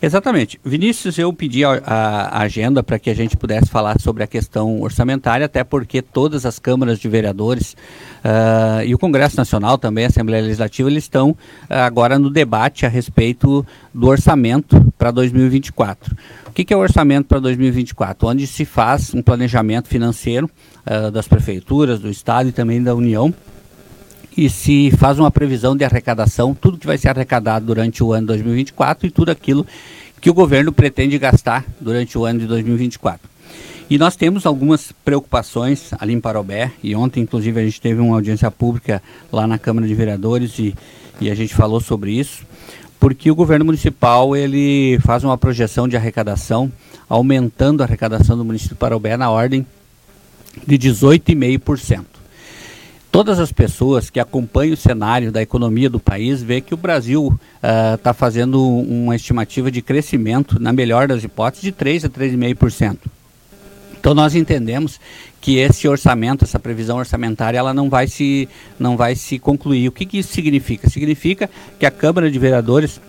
Exatamente. 0.00 0.60
Vinícius, 0.64 1.18
eu 1.18 1.32
pedi 1.32 1.64
a, 1.64 1.82
a- 1.84 2.42
agenda 2.42 2.82
para 2.82 2.98
que 2.98 3.10
a 3.10 3.14
gente 3.14 3.36
pudesse 3.36 3.68
falar 3.68 3.98
sobre 4.00 4.22
a 4.22 4.26
questão 4.26 4.80
orçamentária, 4.80 5.46
até 5.46 5.64
porque 5.64 6.00
todas 6.00 6.46
as 6.46 6.58
câmaras 6.58 6.98
de 6.98 7.08
vereadores 7.08 7.76
ah, 8.22 8.84
e 8.84 8.94
o 8.94 8.98
Congresso 8.98 9.36
Nacional 9.36 9.76
também, 9.76 10.04
a 10.04 10.08
Assembleia 10.08 10.42
Legislativa, 10.42 10.88
eles 10.88 11.04
estão 11.04 11.36
ah, 11.68 11.84
agora 11.84 12.18
no 12.18 12.30
debate 12.30 12.86
a 12.86 12.88
respeito 12.88 13.66
do 13.92 14.06
orçamento 14.06 14.92
para 14.96 15.10
2024. 15.10 16.16
O 16.46 16.52
que, 16.52 16.64
que 16.64 16.72
é 16.72 16.76
o 16.76 16.80
orçamento 16.80 17.26
para 17.26 17.40
2024? 17.40 18.28
Onde 18.28 18.46
se 18.46 18.64
faz 18.64 19.12
um 19.14 19.22
planejamento 19.22 19.88
financeiro 19.88 20.48
ah, 20.86 21.10
das 21.10 21.26
prefeituras, 21.26 21.98
do 21.98 22.08
Estado 22.08 22.48
e 22.48 22.52
também 22.52 22.80
da 22.82 22.94
União 22.94 23.34
e 24.38 24.48
se 24.48 24.92
faz 24.92 25.18
uma 25.18 25.32
previsão 25.32 25.76
de 25.76 25.84
arrecadação, 25.84 26.54
tudo 26.54 26.78
que 26.78 26.86
vai 26.86 26.96
ser 26.96 27.08
arrecadado 27.08 27.66
durante 27.66 28.04
o 28.04 28.12
ano 28.12 28.28
2024 28.28 29.08
e 29.08 29.10
tudo 29.10 29.32
aquilo 29.32 29.66
que 30.20 30.30
o 30.30 30.34
governo 30.34 30.70
pretende 30.70 31.18
gastar 31.18 31.64
durante 31.80 32.16
o 32.16 32.24
ano 32.24 32.38
de 32.38 32.46
2024. 32.46 33.28
E 33.90 33.98
nós 33.98 34.14
temos 34.14 34.46
algumas 34.46 34.92
preocupações 35.04 35.90
ali 35.98 36.12
em 36.12 36.20
Parobé, 36.20 36.70
e 36.84 36.94
ontem, 36.94 37.24
inclusive, 37.24 37.60
a 37.60 37.64
gente 37.64 37.80
teve 37.80 38.00
uma 38.00 38.14
audiência 38.14 38.48
pública 38.48 39.02
lá 39.32 39.44
na 39.44 39.58
Câmara 39.58 39.88
de 39.88 39.94
Vereadores 39.94 40.56
e, 40.60 40.72
e 41.20 41.28
a 41.28 41.34
gente 41.34 41.52
falou 41.52 41.80
sobre 41.80 42.12
isso, 42.12 42.46
porque 43.00 43.32
o 43.32 43.34
governo 43.34 43.64
municipal 43.64 44.36
ele 44.36 45.00
faz 45.00 45.24
uma 45.24 45.36
projeção 45.36 45.88
de 45.88 45.96
arrecadação, 45.96 46.70
aumentando 47.08 47.82
a 47.82 47.86
arrecadação 47.86 48.38
do 48.38 48.44
município 48.44 48.76
de 48.76 48.78
Parobé 48.78 49.16
na 49.16 49.30
ordem 49.30 49.66
de 50.64 50.78
18,5% 50.78 52.17
todas 53.10 53.38
as 53.38 53.52
pessoas 53.52 54.10
que 54.10 54.20
acompanham 54.20 54.74
o 54.74 54.76
cenário 54.76 55.32
da 55.32 55.42
economia 55.42 55.88
do 55.88 55.98
país 55.98 56.42
vê 56.42 56.60
que 56.60 56.74
o 56.74 56.76
Brasil 56.76 57.38
está 57.94 58.12
fazendo 58.12 58.62
uma 58.62 59.16
estimativa 59.16 59.70
de 59.70 59.82
crescimento, 59.82 60.60
na 60.60 60.72
melhor 60.72 61.08
das 61.08 61.24
hipóteses, 61.24 61.62
de 61.62 61.72
3 61.72 62.04
a 62.04 62.08
3,5%. 62.08 62.98
Então 63.98 64.14
nós 64.14 64.34
entendemos 64.34 65.00
que 65.40 65.58
esse 65.58 65.88
orçamento, 65.88 66.44
essa 66.44 66.58
previsão 66.58 66.98
orçamentária, 66.98 67.58
ela 67.58 67.74
não 67.74 67.90
vai 67.90 68.06
se, 68.06 68.48
não 68.78 68.96
vai 68.96 69.14
se 69.14 69.38
concluir. 69.38 69.88
O 69.88 69.92
que, 69.92 70.06
que 70.06 70.18
isso 70.18 70.32
significa? 70.32 70.88
Significa 70.88 71.50
que 71.78 71.86
a 71.86 71.90
Câmara 71.90 72.30
de 72.30 72.38
Vereadores 72.38 73.00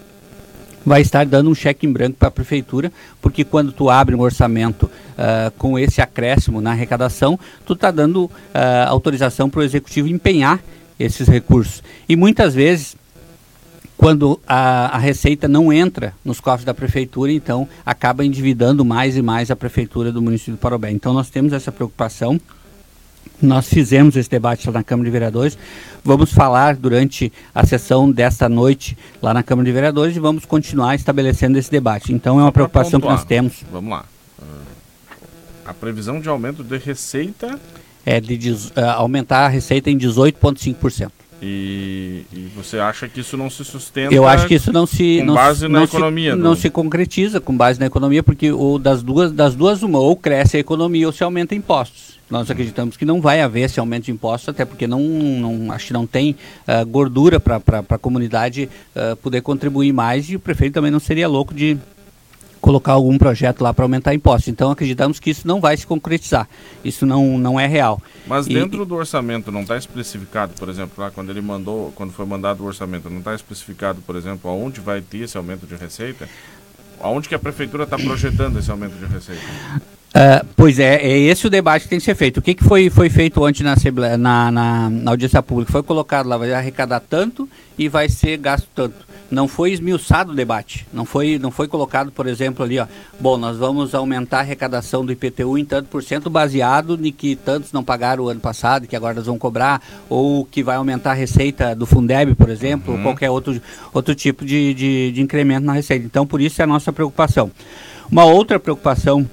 vai 0.90 1.02
estar 1.02 1.24
dando 1.24 1.52
um 1.52 1.54
cheque 1.54 1.86
em 1.86 1.94
branco 1.94 2.18
para 2.18 2.30
a 2.30 2.32
prefeitura, 2.32 2.92
porque 3.22 3.44
quando 3.44 3.72
tu 3.72 3.92
abre 3.92 4.16
um 4.16 4.22
orçamento 4.22 4.90
ah, 5.16 5.54
com 5.56 5.78
esse 5.78 6.02
acréscimo 6.02 6.60
na 6.60 6.72
arrecadação, 6.72 7.40
tu 7.64 7.74
está 7.74 7.92
dando 7.92 8.30
ah, 8.52 8.88
autorização 8.88 9.52
para 9.52 9.60
o 9.60 9.64
executivo 9.64 10.08
empenhar 10.08 10.60
esses 11.00 11.28
recursos. 11.28 11.84
E 12.10 12.16
muitas 12.16 12.56
vezes, 12.56 12.96
quando 13.96 14.40
a, 14.48 14.96
a 14.96 14.98
receita 14.98 15.48
não 15.48 15.72
entra 15.72 16.12
nos 16.26 16.40
cofres 16.40 16.66
da 16.66 16.74
prefeitura, 16.74 17.32
então 17.32 17.70
acaba 17.86 18.26
endividando 18.26 18.84
mais 18.84 19.16
e 19.16 19.22
mais 19.22 19.52
a 19.52 19.56
prefeitura 19.56 20.12
do 20.12 20.24
município 20.24 20.54
de 20.54 20.60
Parobé. 20.60 20.90
Então 20.90 21.14
nós 21.14 21.30
temos 21.30 21.54
essa 21.54 21.72
preocupação. 21.72 22.42
Nós 23.42 23.70
fizemos 23.70 24.18
esse 24.18 24.30
debate 24.30 24.68
lá 24.68 24.74
na 24.74 24.84
Câmara 24.84 25.06
de 25.06 25.12
Vereadores. 25.12 25.58
Vamos 26.04 26.34
falar 26.34 26.76
durante 26.76 27.32
a 27.56 27.66
sessão 27.66 28.12
desta 28.12 28.50
noite 28.50 28.98
lá 29.22 29.34
na 29.34 29.42
Câmara 29.44 29.66
de 29.66 29.72
Vereadores 29.72 30.16
e 30.16 30.20
vamos 30.20 30.44
continuar 30.46 30.96
estabelecendo 30.96 31.58
esse 31.58 31.72
debate. 31.72 32.12
Então 32.14 32.38
é 32.40 32.44
uma 32.44 32.52
pra 32.52 32.68
preocupação 32.68 33.00
que 33.00 33.08
nós 33.08 33.24
temos. 33.24 33.64
Vamos 33.72 33.92
lá. 33.92 34.04
Ah, 34.42 34.46
a 35.68 35.74
previsão 35.74 36.20
de 36.20 36.28
aumento 36.28 36.64
de 36.64 36.78
receita 36.78 37.58
É 38.06 38.20
de 38.20 38.56
ah, 38.76 38.94
aumentar 38.96 39.46
a 39.46 39.48
receita 39.48 39.90
em 39.90 39.98
18,5%. 39.98 41.10
e, 41.42 42.26
e 42.34 42.52
você 42.56 42.78
acha 42.80 43.08
que 43.08 43.22
isso 43.22 43.38
não 43.38 43.50
se 43.50 43.64
sustenta? 43.64 44.14
Eu 44.14 44.28
acho 44.28 44.48
que 44.48 44.56
isso 44.56 44.74
não 44.74 44.86
se 44.86 45.20
com 45.20 45.26
não, 45.28 45.34
base 45.36 45.60
se- 45.62 45.68
na 45.70 45.84
economia 45.86 46.34
se, 46.34 46.38
não 46.40 46.56
se 46.56 46.70
concretiza 46.70 47.40
com 47.40 47.56
base 47.56 47.80
na 47.80 47.86
economia 47.86 48.22
porque 48.22 48.52
o 48.52 48.78
das 48.78 49.02
duas 49.02 49.32
das 49.32 49.56
duas 49.56 49.82
uma 49.82 50.00
ou 50.00 50.16
cresce 50.18 50.58
a 50.58 50.60
economia 50.60 51.08
ou 51.08 51.14
se 51.14 51.24
aumenta 51.24 51.56
impostos. 51.56 52.19
Nós 52.30 52.50
acreditamos 52.52 52.96
que 52.96 53.06
não 53.06 53.20
vai 53.20 53.42
haver 53.42 53.62
esse 53.62 53.80
aumento 53.80 54.06
de 54.06 54.12
impostos 54.12 54.50
até 54.50 54.64
porque 54.64 54.86
não, 54.86 55.02
não 55.02 55.72
acho 55.72 55.88
que 55.88 55.94
não 55.94 56.06
tem 56.06 56.36
ah, 56.68 56.84
gordura 56.84 57.40
para 57.40 57.62
a 57.90 57.98
comunidade 57.98 58.70
ah, 58.96 59.16
poder 59.22 59.42
contribuir 59.42 59.92
mais 59.92 60.30
e 60.30 60.36
o 60.36 60.40
prefeito 60.40 60.74
também 60.76 60.92
não 60.92 61.00
seria 61.00 61.28
louco 61.28 61.54
de 61.54 61.78
colocar 62.62 62.92
algum 62.92 63.18
projeto 63.18 63.62
lá 63.62 63.74
para 63.74 63.86
aumentar 63.86 64.14
impostos. 64.14 64.50
Então 64.50 64.70
acreditamos 64.70 65.20
que 65.20 65.30
isso 65.30 65.48
não 65.48 65.60
vai 65.60 65.76
se 65.76 65.88
concretizar. 65.88 66.48
Isso 66.84 67.06
não 67.06 67.38
não 67.38 67.60
é 67.60 67.66
real. 67.66 68.02
Mas 68.28 68.46
E- 68.46 68.54
dentro 68.54 68.86
do 68.86 68.96
orçamento 68.96 69.52
não 69.52 69.62
está 69.62 69.78
especificado, 69.78 70.54
por 70.54 70.70
exemplo, 70.70 71.02
lá 71.04 71.10
quando 71.10 71.32
ele 71.32 71.42
mandou, 71.42 71.92
quando 71.96 72.12
foi 72.14 72.26
mandado 72.26 72.64
o 72.64 72.68
orçamento, 72.68 73.10
não 73.10 73.20
está 73.20 73.34
especificado, 73.34 74.02
por 74.02 74.16
exemplo, 74.16 74.52
aonde 74.52 74.82
vai 74.82 75.02
ter 75.02 75.20
esse 75.20 75.36
aumento 75.38 75.66
de 75.66 75.76
receita? 75.76 76.30
Aonde 77.02 77.30
que 77.30 77.34
a 77.36 77.40
prefeitura 77.40 77.86
está 77.86 77.98
projetando 77.98 78.60
esse 78.60 78.70
aumento 78.70 78.94
de 78.98 79.06
receita? 79.06 79.42
Uh, 80.10 80.44
pois 80.56 80.80
é, 80.80 80.96
é 80.96 81.18
esse 81.20 81.46
o 81.46 81.52
debate 81.52 81.84
que 81.84 81.90
tem 81.90 82.00
que 82.00 82.06
ser 82.06 82.16
feito. 82.16 82.38
O 82.38 82.42
que, 82.42 82.56
que 82.56 82.64
foi, 82.64 82.90
foi 82.90 83.10
feito 83.10 83.44
ontem 83.44 83.64
na, 83.64 83.76
na, 84.18 84.52
na, 84.52 84.90
na 84.90 85.12
audiência 85.12 85.42
pública? 85.44 85.72
Foi 85.72 85.84
colocado 85.84 86.28
lá, 86.28 86.36
vai 86.36 86.52
arrecadar 86.52 87.00
tanto 87.00 87.48
e 87.78 87.88
vai 87.88 88.10
ser 88.10 88.38
gasto 88.38 88.68
tanto. 88.74 89.08
Não 89.30 89.48
foi 89.48 89.72
esmiuçado 89.72 90.32
o 90.32 90.36
debate. 90.36 90.88
Não 90.92 91.06
foi, 91.06 91.38
não 91.38 91.52
foi 91.52 91.68
colocado, 91.68 92.12
por 92.12 92.26
exemplo, 92.26 92.66
ali, 92.66 92.80
ó, 92.80 92.88
bom, 93.20 93.38
nós 93.38 93.58
vamos 93.58 93.94
aumentar 93.94 94.38
a 94.38 94.40
arrecadação 94.40 95.06
do 95.06 95.12
IPTU 95.12 95.60
em 95.60 95.64
tanto 95.64 95.88
por 95.90 96.02
cento 96.02 96.28
baseado 96.28 97.00
em 97.06 97.12
que 97.12 97.36
tantos 97.36 97.72
não 97.72 97.84
pagaram 97.84 98.24
o 98.24 98.30
ano 98.30 98.40
passado, 98.40 98.88
que 98.88 98.96
agora 98.96 99.14
nós 99.14 99.28
vamos 99.28 99.40
cobrar, 99.40 99.80
ou 100.10 100.44
que 100.44 100.64
vai 100.64 100.78
aumentar 100.78 101.12
a 101.12 101.14
receita 101.14 101.76
do 101.76 101.86
Fundeb, 101.86 102.34
por 102.34 102.50
exemplo, 102.50 102.94
uhum. 102.94 102.98
ou 102.98 103.04
qualquer 103.04 103.30
outro, 103.30 103.62
outro 103.94 104.16
tipo 104.16 104.44
de, 104.44 104.74
de, 104.74 105.12
de 105.12 105.22
incremento 105.22 105.68
na 105.68 105.74
receita. 105.74 106.04
Então, 106.04 106.26
por 106.26 106.42
isso 106.42 106.60
é 106.60 106.64
a 106.64 106.68
nossa 106.68 106.92
preocupação. 106.92 107.52
Uma 108.12 108.26
outra 108.26 108.60
preocupação 108.60 109.30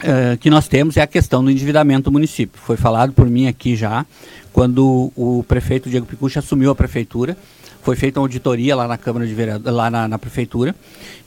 uh, 0.00 0.36
que 0.38 0.50
nós 0.50 0.68
temos 0.68 0.96
é 0.96 1.02
a 1.02 1.06
questão 1.06 1.44
do 1.44 1.50
endividamento 1.50 2.04
do 2.04 2.12
município. 2.12 2.60
Foi 2.60 2.76
falado 2.76 3.12
por 3.12 3.26
mim 3.26 3.46
aqui 3.46 3.76
já, 3.76 4.04
quando 4.52 5.12
o 5.16 5.44
prefeito 5.46 5.90
Diego 5.90 6.06
Picucci 6.06 6.38
assumiu 6.38 6.70
a 6.70 6.74
prefeitura, 6.74 7.36
foi 7.82 7.94
feita 7.94 8.18
uma 8.18 8.24
auditoria 8.24 8.74
lá 8.74 8.88
na 8.88 8.98
Câmara 8.98 9.26
de 9.26 9.34
Vereadores, 9.34 9.76
lá 9.76 9.90
na, 9.90 10.08
na, 10.08 10.18
prefeitura, 10.18 10.74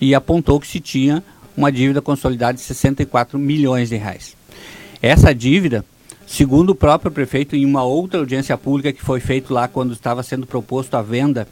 e 0.02 0.14
apontou 0.14 0.60
que 0.60 0.68
se 0.68 0.80
tinha 0.80 1.24
uma 1.56 1.72
dívida 1.72 2.02
consolidada 2.02 2.54
de 2.54 2.62
64 2.62 3.40
milhões 3.40 3.90
de 3.90 3.96
reais. 3.96 4.36
Essa 5.02 5.34
dívida, 5.34 5.86
segundo 6.28 6.72
o 6.72 6.76
próprio 6.76 7.12
prefeito, 7.12 7.56
em 7.56 7.66
uma 7.66 7.84
outra 7.84 8.20
audiência 8.20 8.58
pública 8.58 8.92
que 8.92 9.02
foi 9.02 9.22
feita 9.22 9.54
lá 9.54 9.68
quando 9.68 9.94
estava 9.94 10.22
sendo 10.22 10.46
proposto 10.46 10.96
a 10.96 11.02
venda 11.02 11.48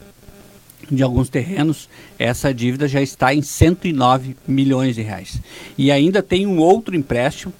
de 0.90 1.02
alguns 1.02 1.28
terrenos, 1.28 1.88
essa 2.18 2.52
dívida 2.52 2.88
já 2.88 3.00
está 3.00 3.34
em 3.34 3.42
109 3.42 4.36
milhões 4.46 4.94
de 4.94 5.02
reais. 5.02 5.40
E 5.76 5.90
ainda 5.90 6.22
tem 6.22 6.46
um 6.46 6.58
outro 6.58 6.96
empréstimo 6.96 7.52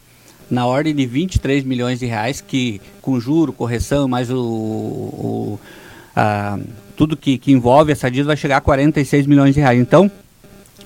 na 0.51 0.67
ordem 0.67 0.95
de 0.95 1.05
23 1.07 1.65
milhões 1.65 1.99
de 1.99 2.07
reais 2.07 2.41
que 2.41 2.81
com 3.03 3.21
juro, 3.21 3.53
correção, 3.53 4.09
mais 4.09 4.31
o, 4.31 4.39
o 4.39 5.61
a, 6.17 6.59
tudo 6.97 7.17
que, 7.17 7.39
que 7.39 7.53
envolve 7.53 7.93
essa 7.93 8.11
dívida 8.11 8.29
vai 8.29 8.37
chegar 8.37 8.57
a 8.57 8.61
46 8.61 9.27
milhões 9.27 9.55
de 9.55 9.61
reais. 9.61 9.79
Então, 9.79 10.11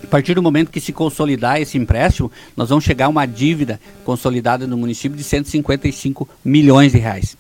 a 0.03 0.07
partir 0.09 0.35
do 0.35 0.43
momento 0.43 0.71
que 0.71 0.81
se 0.81 0.93
consolidar 0.93 1.61
esse 1.61 1.79
empréstimo, 1.79 2.31
nós 2.57 2.69
vamos 2.69 2.85
chegar 2.85 3.07
a 3.07 3.09
uma 3.09 3.25
dívida 3.25 3.81
consolidada 4.05 4.67
no 4.67 4.77
município 4.77 5.17
de 5.17 5.23
155 5.23 6.29
milhões 6.45 6.93
de 6.93 6.99
reais. 6.99 7.37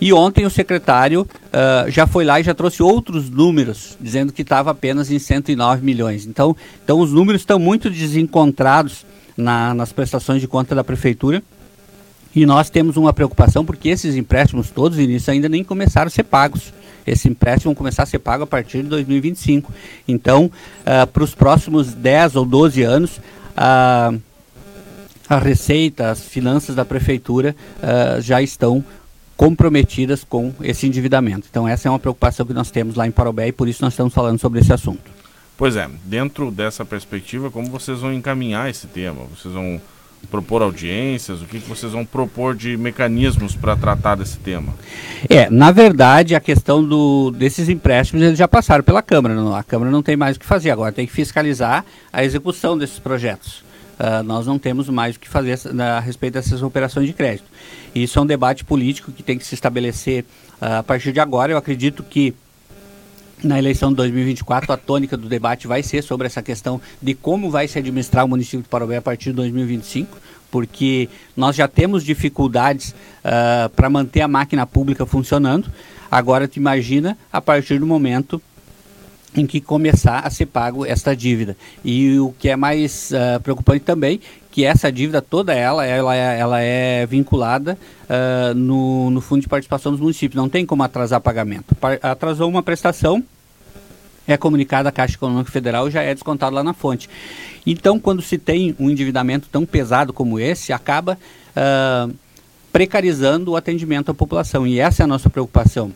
E 0.00 0.12
ontem 0.12 0.44
o 0.44 0.50
secretário 0.50 1.22
uh, 1.22 1.90
já 1.90 2.06
foi 2.06 2.24
lá 2.24 2.40
e 2.40 2.42
já 2.42 2.54
trouxe 2.54 2.82
outros 2.82 3.30
números, 3.30 3.96
dizendo 4.00 4.32
que 4.32 4.42
estava 4.42 4.70
apenas 4.70 5.10
em 5.10 5.18
109 5.18 5.84
milhões. 5.84 6.26
Então, 6.26 6.56
então 6.82 7.00
os 7.00 7.12
números 7.12 7.42
estão 7.42 7.58
muito 7.58 7.88
desencontrados 7.88 9.06
na, 9.36 9.72
nas 9.74 9.92
prestações 9.92 10.40
de 10.40 10.48
conta 10.48 10.74
da 10.74 10.84
prefeitura. 10.84 11.42
E 12.34 12.44
nós 12.44 12.68
temos 12.68 12.96
uma 12.96 13.12
preocupação 13.12 13.64
porque 13.64 13.88
esses 13.88 14.16
empréstimos 14.16 14.68
todos, 14.70 14.98
início, 14.98 15.32
ainda 15.32 15.48
nem 15.48 15.62
começaram 15.62 16.08
a 16.08 16.10
ser 16.10 16.24
pagos. 16.24 16.72
Esse 17.06 17.28
empréstimo 17.28 17.70
vão 17.70 17.74
começar 17.74 18.02
a 18.02 18.06
ser 18.06 18.18
pago 18.18 18.44
a 18.44 18.46
partir 18.46 18.82
de 18.82 18.88
2025. 18.88 19.72
Então, 20.08 20.46
uh, 20.46 21.06
para 21.06 21.22
os 21.22 21.34
próximos 21.34 21.92
10 21.92 22.36
ou 22.36 22.44
12 22.44 22.82
anos, 22.82 23.18
uh, 23.18 24.20
a 25.28 25.38
receita, 25.38 26.10
as 26.10 26.22
finanças 26.22 26.74
da 26.74 26.84
prefeitura 26.84 27.54
uh, 27.78 28.20
já 28.20 28.42
estão 28.42 28.84
comprometidas 29.36 30.24
com 30.24 30.52
esse 30.62 30.86
endividamento. 30.86 31.46
Então 31.50 31.66
essa 31.66 31.88
é 31.88 31.90
uma 31.90 31.98
preocupação 31.98 32.46
que 32.46 32.52
nós 32.52 32.70
temos 32.70 32.94
lá 32.94 33.06
em 33.06 33.10
Parobé 33.10 33.48
e 33.48 33.52
por 33.52 33.68
isso 33.68 33.82
nós 33.82 33.92
estamos 33.92 34.14
falando 34.14 34.38
sobre 34.38 34.60
esse 34.60 34.72
assunto. 34.72 35.10
Pois 35.56 35.76
é, 35.76 35.88
dentro 36.04 36.50
dessa 36.50 36.84
perspectiva, 36.84 37.50
como 37.50 37.68
vocês 37.68 38.00
vão 38.00 38.12
encaminhar 38.12 38.68
esse 38.68 38.86
tema? 38.88 39.22
Vocês 39.36 39.54
vão 39.54 39.80
propor 40.24 40.62
audiências? 40.62 41.42
O 41.42 41.44
que, 41.44 41.60
que 41.60 41.68
vocês 41.68 41.92
vão 41.92 42.04
propor 42.04 42.54
de 42.54 42.76
mecanismos 42.76 43.54
para 43.54 43.76
tratar 43.76 44.16
desse 44.16 44.38
tema? 44.38 44.74
É, 45.28 45.48
na 45.50 45.70
verdade, 45.70 46.34
a 46.34 46.40
questão 46.40 46.82
do, 46.82 47.30
desses 47.30 47.68
empréstimos 47.68 48.24
eles 48.24 48.38
já 48.38 48.48
passaram 48.48 48.82
pela 48.82 49.02
Câmara. 49.02 49.34
Não, 49.34 49.54
a 49.54 49.62
Câmara 49.62 49.90
não 49.90 50.02
tem 50.02 50.16
mais 50.16 50.36
o 50.36 50.40
que 50.40 50.46
fazer 50.46 50.70
agora, 50.70 50.92
tem 50.92 51.06
que 51.06 51.12
fiscalizar 51.12 51.84
a 52.12 52.24
execução 52.24 52.76
desses 52.76 52.98
projetos. 52.98 53.62
Uh, 53.94 54.22
nós 54.24 54.46
não 54.46 54.58
temos 54.58 54.88
mais 54.88 55.16
o 55.16 55.20
que 55.20 55.28
fazer 55.28 55.58
a 55.80 56.00
respeito 56.00 56.34
dessas 56.34 56.62
operações 56.62 57.06
de 57.06 57.12
crédito. 57.12 57.44
Isso 57.94 58.18
é 58.18 58.22
um 58.22 58.26
debate 58.26 58.64
político 58.64 59.12
que 59.12 59.22
tem 59.22 59.38
que 59.38 59.46
se 59.46 59.54
estabelecer 59.54 60.24
uh, 60.60 60.78
a 60.78 60.82
partir 60.82 61.12
de 61.12 61.20
agora. 61.20 61.52
Eu 61.52 61.56
acredito 61.56 62.02
que 62.02 62.34
na 63.42 63.58
eleição 63.58 63.90
de 63.90 63.96
2024 63.96 64.72
a 64.72 64.76
tônica 64.76 65.16
do 65.16 65.28
debate 65.28 65.66
vai 65.66 65.82
ser 65.82 66.02
sobre 66.02 66.26
essa 66.26 66.42
questão 66.42 66.80
de 67.00 67.14
como 67.14 67.50
vai 67.50 67.68
se 67.68 67.78
administrar 67.78 68.24
o 68.24 68.28
município 68.28 68.62
de 68.62 68.68
Parobé 68.68 68.96
a 68.96 69.02
partir 69.02 69.30
de 69.30 69.36
2025, 69.36 70.18
porque 70.50 71.08
nós 71.36 71.54
já 71.54 71.68
temos 71.68 72.02
dificuldades 72.04 72.90
uh, 72.90 73.68
para 73.70 73.90
manter 73.90 74.22
a 74.22 74.28
máquina 74.28 74.66
pública 74.66 75.04
funcionando. 75.06 75.70
Agora, 76.10 76.48
tu 76.48 76.56
imagina 76.56 77.18
a 77.32 77.40
partir 77.40 77.78
do 77.78 77.86
momento 77.86 78.40
em 79.36 79.46
que 79.46 79.60
começar 79.60 80.20
a 80.20 80.30
ser 80.30 80.46
pago 80.46 80.86
esta 80.86 81.14
dívida. 81.14 81.56
E 81.84 82.18
o 82.18 82.34
que 82.38 82.48
é 82.48 82.56
mais 82.56 83.10
uh, 83.10 83.40
preocupante 83.40 83.84
também, 83.84 84.20
que 84.50 84.64
essa 84.64 84.90
dívida 84.92 85.20
toda 85.20 85.52
ela, 85.52 85.84
ela 85.84 86.14
é, 86.14 86.38
ela 86.38 86.60
é 86.60 87.04
vinculada 87.06 87.76
uh, 88.04 88.54
no, 88.54 89.10
no 89.10 89.20
Fundo 89.20 89.42
de 89.42 89.48
Participação 89.48 89.92
dos 89.92 90.00
Municípios. 90.00 90.40
Não 90.40 90.48
tem 90.48 90.64
como 90.64 90.82
atrasar 90.82 91.20
pagamento. 91.20 91.76
atrasou 92.02 92.48
uma 92.48 92.62
prestação, 92.62 93.22
é 94.26 94.36
comunicada 94.36 94.88
à 94.88 94.92
Caixa 94.92 95.14
Econômica 95.14 95.50
Federal 95.50 95.88
e 95.88 95.90
já 95.90 96.02
é 96.02 96.14
descontado 96.14 96.54
lá 96.54 96.62
na 96.62 96.72
fonte. 96.72 97.10
Então, 97.66 97.98
quando 97.98 98.22
se 98.22 98.38
tem 98.38 98.74
um 98.78 98.88
endividamento 98.88 99.48
tão 99.50 99.66
pesado 99.66 100.12
como 100.12 100.38
esse, 100.38 100.72
acaba 100.72 101.18
uh, 101.56 102.14
precarizando 102.72 103.52
o 103.52 103.56
atendimento 103.56 104.10
à 104.10 104.14
população. 104.14 104.66
E 104.66 104.78
essa 104.78 105.02
é 105.02 105.04
a 105.04 105.06
nossa 105.06 105.28
preocupação 105.28 105.92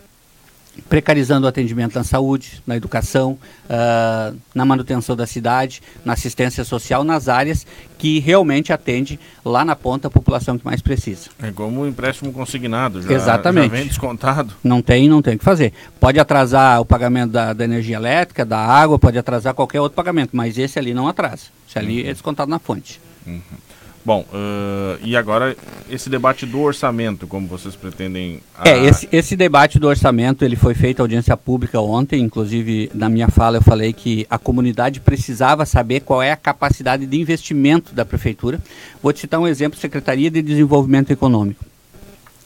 precarizando 0.88 1.47
o 1.47 1.49
atendimento 1.49 1.95
na 1.95 2.05
saúde, 2.05 2.62
na 2.67 2.77
educação, 2.77 3.38
uh, 3.64 4.37
na 4.55 4.64
manutenção 4.64 5.17
da 5.17 5.27
cidade, 5.27 5.83
na 6.05 6.12
assistência 6.12 6.64
social, 6.64 7.05
nas 7.05 7.29
áreas 7.29 7.67
que 7.99 8.19
realmente 8.21 8.73
atende 8.73 9.19
lá 9.45 9.64
na 9.64 9.75
ponta 9.75 10.09
a 10.09 10.11
população 10.11 10.59
que 10.59 10.64
mais 10.64 10.81
precisa. 10.81 11.31
É 11.43 11.51
como 11.51 11.81
o 11.81 11.87
empréstimo 11.87 12.33
consignado, 12.33 13.03
já, 13.03 13.12
Exatamente. 13.12 13.71
já 13.71 13.77
vem 13.77 13.87
descontado. 13.87 14.55
Não 14.62 14.81
tem, 14.81 15.09
não 15.09 15.21
tem 15.21 15.35
o 15.35 15.38
que 15.38 15.45
fazer. 15.45 15.73
Pode 15.99 16.19
atrasar 16.19 16.81
o 16.81 16.85
pagamento 16.85 17.33
da, 17.33 17.53
da, 17.53 17.64
energia 17.64 17.97
elétrica, 17.97 18.45
da 18.45 18.59
água, 18.59 18.99
pode 18.99 19.19
atrasar 19.19 19.55
qualquer 19.55 19.81
outro 19.81 19.97
pagamento, 19.97 20.31
mas 20.33 20.57
esse 20.59 20.79
ali 20.79 20.95
não 20.95 21.09
atrasa. 21.09 21.47
Esse 21.69 21.79
ali 21.79 22.03
uhum. 22.03 22.11
é 22.11 22.12
descontado 22.12 22.51
na 22.51 22.59
fonte. 22.59 23.01
Uhum. 23.27 23.41
Bom, 24.09 24.25
uh, 24.33 24.99
e 25.05 25.14
agora 25.14 25.55
esse 25.90 26.09
debate 26.09 26.47
do 26.47 26.61
orçamento, 26.61 27.27
como 27.27 27.47
vocês 27.47 27.77
pretendem... 27.77 28.40
A... 28.59 28.66
É, 28.66 28.87
esse, 28.87 29.07
esse 29.12 29.37
debate 29.37 29.79
do 29.79 29.87
orçamento, 29.87 30.47
ele 30.47 30.57
foi 30.57 30.73
feito 30.73 31.01
audiência 31.01 31.37
pública 31.37 31.79
ontem, 31.79 32.23
inclusive 32.23 32.90
na 32.94 33.11
minha 33.11 33.29
fala 33.29 33.59
eu 33.59 33.62
falei 33.62 33.92
que 33.92 34.27
a 34.31 34.38
comunidade 34.38 34.99
precisava 35.01 35.66
saber 35.66 36.01
qual 36.01 36.23
é 36.23 36.33
a 36.33 36.37
capacidade 36.37 37.05
de 37.05 37.21
investimento 37.21 37.94
da 37.94 38.03
prefeitura. 38.03 38.59
Vou 39.03 39.12
te 39.12 39.21
citar 39.21 39.38
um 39.40 39.47
exemplo, 39.47 39.79
Secretaria 39.79 40.31
de 40.31 40.40
Desenvolvimento 40.40 41.11
Econômico. 41.11 41.62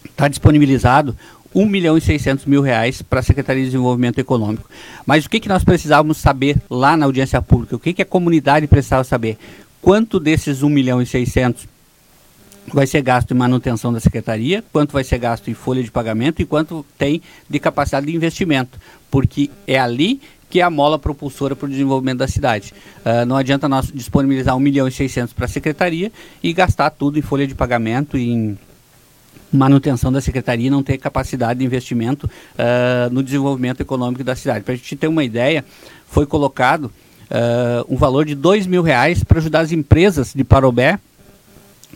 Está 0.04 0.26
disponibilizado 0.26 1.16
1 1.54 1.64
milhão 1.64 1.96
e 1.96 2.00
600 2.00 2.44
mil 2.44 2.60
reais 2.60 3.02
para 3.02 3.20
a 3.20 3.22
Secretaria 3.22 3.62
de 3.62 3.68
Desenvolvimento 3.68 4.18
Econômico. 4.18 4.68
Mas 5.06 5.24
o 5.24 5.30
que, 5.30 5.38
que 5.38 5.48
nós 5.48 5.62
precisávamos 5.62 6.16
saber 6.16 6.56
lá 6.68 6.96
na 6.96 7.06
audiência 7.06 7.40
pública? 7.40 7.76
O 7.76 7.78
que, 7.78 7.92
que 7.92 8.02
a 8.02 8.06
comunidade 8.06 8.66
precisava 8.66 9.04
saber? 9.04 9.38
Quanto 9.82 10.20
desses 10.20 10.62
1 10.62 10.68
milhão 10.68 11.02
e 11.02 11.06
600 11.06 11.66
vai 12.72 12.86
ser 12.86 13.02
gasto 13.02 13.32
em 13.32 13.34
manutenção 13.34 13.92
da 13.92 13.98
secretaria, 13.98 14.64
quanto 14.72 14.92
vai 14.92 15.02
ser 15.02 15.18
gasto 15.18 15.50
em 15.50 15.54
folha 15.54 15.82
de 15.82 15.90
pagamento 15.90 16.40
e 16.40 16.46
quanto 16.46 16.86
tem 16.96 17.20
de 17.50 17.58
capacidade 17.58 18.06
de 18.06 18.14
investimento, 18.14 18.78
porque 19.10 19.50
é 19.66 19.78
ali 19.78 20.20
que 20.48 20.60
é 20.60 20.62
a 20.62 20.70
mola 20.70 20.98
propulsora 20.98 21.56
para 21.56 21.64
o 21.64 21.68
desenvolvimento 21.68 22.18
da 22.18 22.28
cidade. 22.28 22.74
Uh, 22.98 23.24
não 23.24 23.36
adianta 23.36 23.66
nós 23.70 23.90
disponibilizar 23.92 24.54
1 24.54 24.60
milhão 24.60 24.86
e 24.86 24.92
600 24.92 25.32
para 25.32 25.46
a 25.46 25.48
secretaria 25.48 26.12
e 26.42 26.52
gastar 26.52 26.90
tudo 26.90 27.18
em 27.18 27.22
folha 27.22 27.46
de 27.46 27.54
pagamento 27.54 28.18
em 28.18 28.58
manutenção 29.50 30.12
da 30.12 30.20
secretaria 30.20 30.70
não 30.70 30.82
ter 30.82 30.98
capacidade 30.98 31.60
de 31.60 31.64
investimento 31.64 32.26
uh, 32.26 33.12
no 33.12 33.22
desenvolvimento 33.22 33.80
econômico 33.80 34.22
da 34.22 34.36
cidade. 34.36 34.62
Para 34.62 34.74
a 34.74 34.76
gente 34.76 34.94
ter 34.94 35.06
uma 35.06 35.24
ideia, 35.24 35.64
foi 36.06 36.26
colocado 36.26 36.92
uh, 37.32 37.86
um 37.88 37.96
valor 37.96 38.26
de 38.26 38.34
dois 38.34 38.66
mil 38.66 38.82
reais 38.82 39.24
para 39.24 39.38
ajudar 39.38 39.60
as 39.60 39.72
empresas 39.72 40.32
de 40.34 40.44
Parobé 40.44 40.98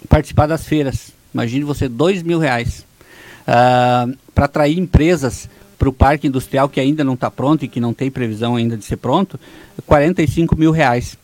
a 0.02 0.08
participar 0.08 0.46
das 0.46 0.64
feiras. 0.64 1.12
Imagine 1.32 1.64
você, 1.64 1.88
dois 1.88 2.22
mil 2.22 2.38
reais. 2.38 2.84
Uh, 3.42 4.16
para 4.34 4.46
atrair 4.46 4.78
empresas 4.78 5.48
para 5.78 5.88
o 5.88 5.92
parque 5.92 6.26
industrial 6.26 6.68
que 6.68 6.80
ainda 6.80 7.04
não 7.04 7.14
está 7.14 7.30
pronto 7.30 7.64
e 7.64 7.68
que 7.68 7.78
não 7.78 7.92
tem 7.92 8.10
previsão 8.10 8.56
ainda 8.56 8.76
de 8.76 8.84
ser 8.84 8.96
pronto, 8.96 9.38
45 9.86 10.56
mil 10.56 10.70
reais. 10.70 11.18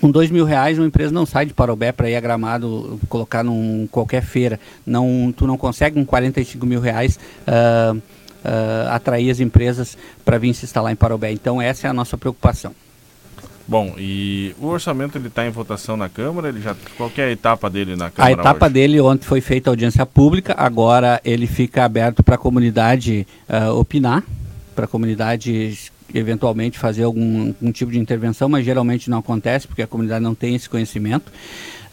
Com 0.00 0.10
dois 0.10 0.30
mil 0.30 0.44
reais, 0.44 0.76
uma 0.76 0.86
empresa 0.86 1.14
não 1.14 1.24
sai 1.24 1.46
de 1.46 1.54
Parobé 1.54 1.92
para 1.92 2.10
ir 2.10 2.16
a 2.16 2.20
Gramado, 2.20 3.00
colocar 3.08 3.42
num 3.42 3.88
qualquer 3.90 4.22
feira. 4.22 4.60
Não, 4.84 5.32
tu 5.34 5.46
não 5.46 5.56
consegue 5.56 5.94
com 5.94 6.04
45 6.04 6.66
mil 6.66 6.80
reais 6.80 7.18
uh, 7.48 7.96
uh, 7.96 8.90
atrair 8.90 9.30
as 9.30 9.40
empresas 9.40 9.96
para 10.24 10.36
vir 10.36 10.52
se 10.52 10.64
instalar 10.64 10.92
em 10.92 10.96
Parobé. 10.96 11.32
Então 11.32 11.62
essa 11.62 11.86
é 11.86 11.90
a 11.90 11.94
nossa 11.94 12.18
preocupação. 12.18 12.74
Bom, 13.66 13.94
e 13.96 14.54
o 14.60 14.66
orçamento 14.66 15.16
ele 15.16 15.28
está 15.28 15.46
em 15.46 15.50
votação 15.50 15.96
na 15.96 16.08
Câmara? 16.08 16.48
Ele 16.48 16.60
já 16.60 16.76
qual 16.96 17.10
é 17.16 17.22
a 17.22 17.30
etapa 17.30 17.70
dele 17.70 17.96
na 17.96 18.10
Câmara? 18.10 18.36
A 18.36 18.40
etapa 18.40 18.66
hoje? 18.66 18.74
dele 18.74 19.00
ontem 19.00 19.24
foi 19.24 19.40
feita 19.40 19.70
audiência 19.70 20.04
pública. 20.04 20.54
Agora 20.56 21.20
ele 21.24 21.46
fica 21.46 21.84
aberto 21.84 22.22
para 22.22 22.34
a 22.34 22.38
comunidade 22.38 23.26
uh, 23.48 23.74
opinar, 23.74 24.22
para 24.74 24.84
a 24.84 24.88
comunidade 24.88 25.78
eventualmente 26.14 26.78
fazer 26.78 27.04
algum, 27.04 27.48
algum, 27.48 27.72
tipo 27.72 27.90
de 27.90 27.98
intervenção, 27.98 28.48
mas 28.48 28.64
geralmente 28.64 29.08
não 29.08 29.18
acontece 29.18 29.66
porque 29.66 29.82
a 29.82 29.86
comunidade 29.86 30.22
não 30.22 30.34
tem 30.34 30.54
esse 30.54 30.68
conhecimento 30.68 31.32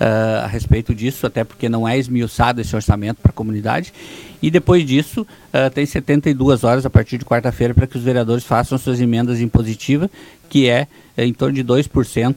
a 0.03 0.47
respeito 0.47 0.95
disso, 0.95 1.27
até 1.27 1.43
porque 1.43 1.69
não 1.69 1.87
é 1.87 1.97
esmiuçado 1.97 2.59
esse 2.59 2.75
orçamento 2.75 3.21
para 3.21 3.31
a 3.31 3.33
comunidade. 3.33 3.93
E 4.41 4.49
depois 4.49 4.85
disso, 4.85 5.21
uh, 5.21 5.69
tem 5.73 5.85
72 5.85 6.63
horas 6.63 6.85
a 6.85 6.89
partir 6.89 7.17
de 7.19 7.25
quarta-feira 7.25 7.73
para 7.73 7.85
que 7.85 7.97
os 7.97 8.03
vereadores 8.03 8.43
façam 8.43 8.77
suas 8.77 8.99
emendas 8.99 9.39
impositivas, 9.39 10.09
que 10.49 10.67
é, 10.67 10.87
é 11.15 11.25
em 11.25 11.33
torno 11.33 11.53
de 11.53 11.63
2% 11.63 12.35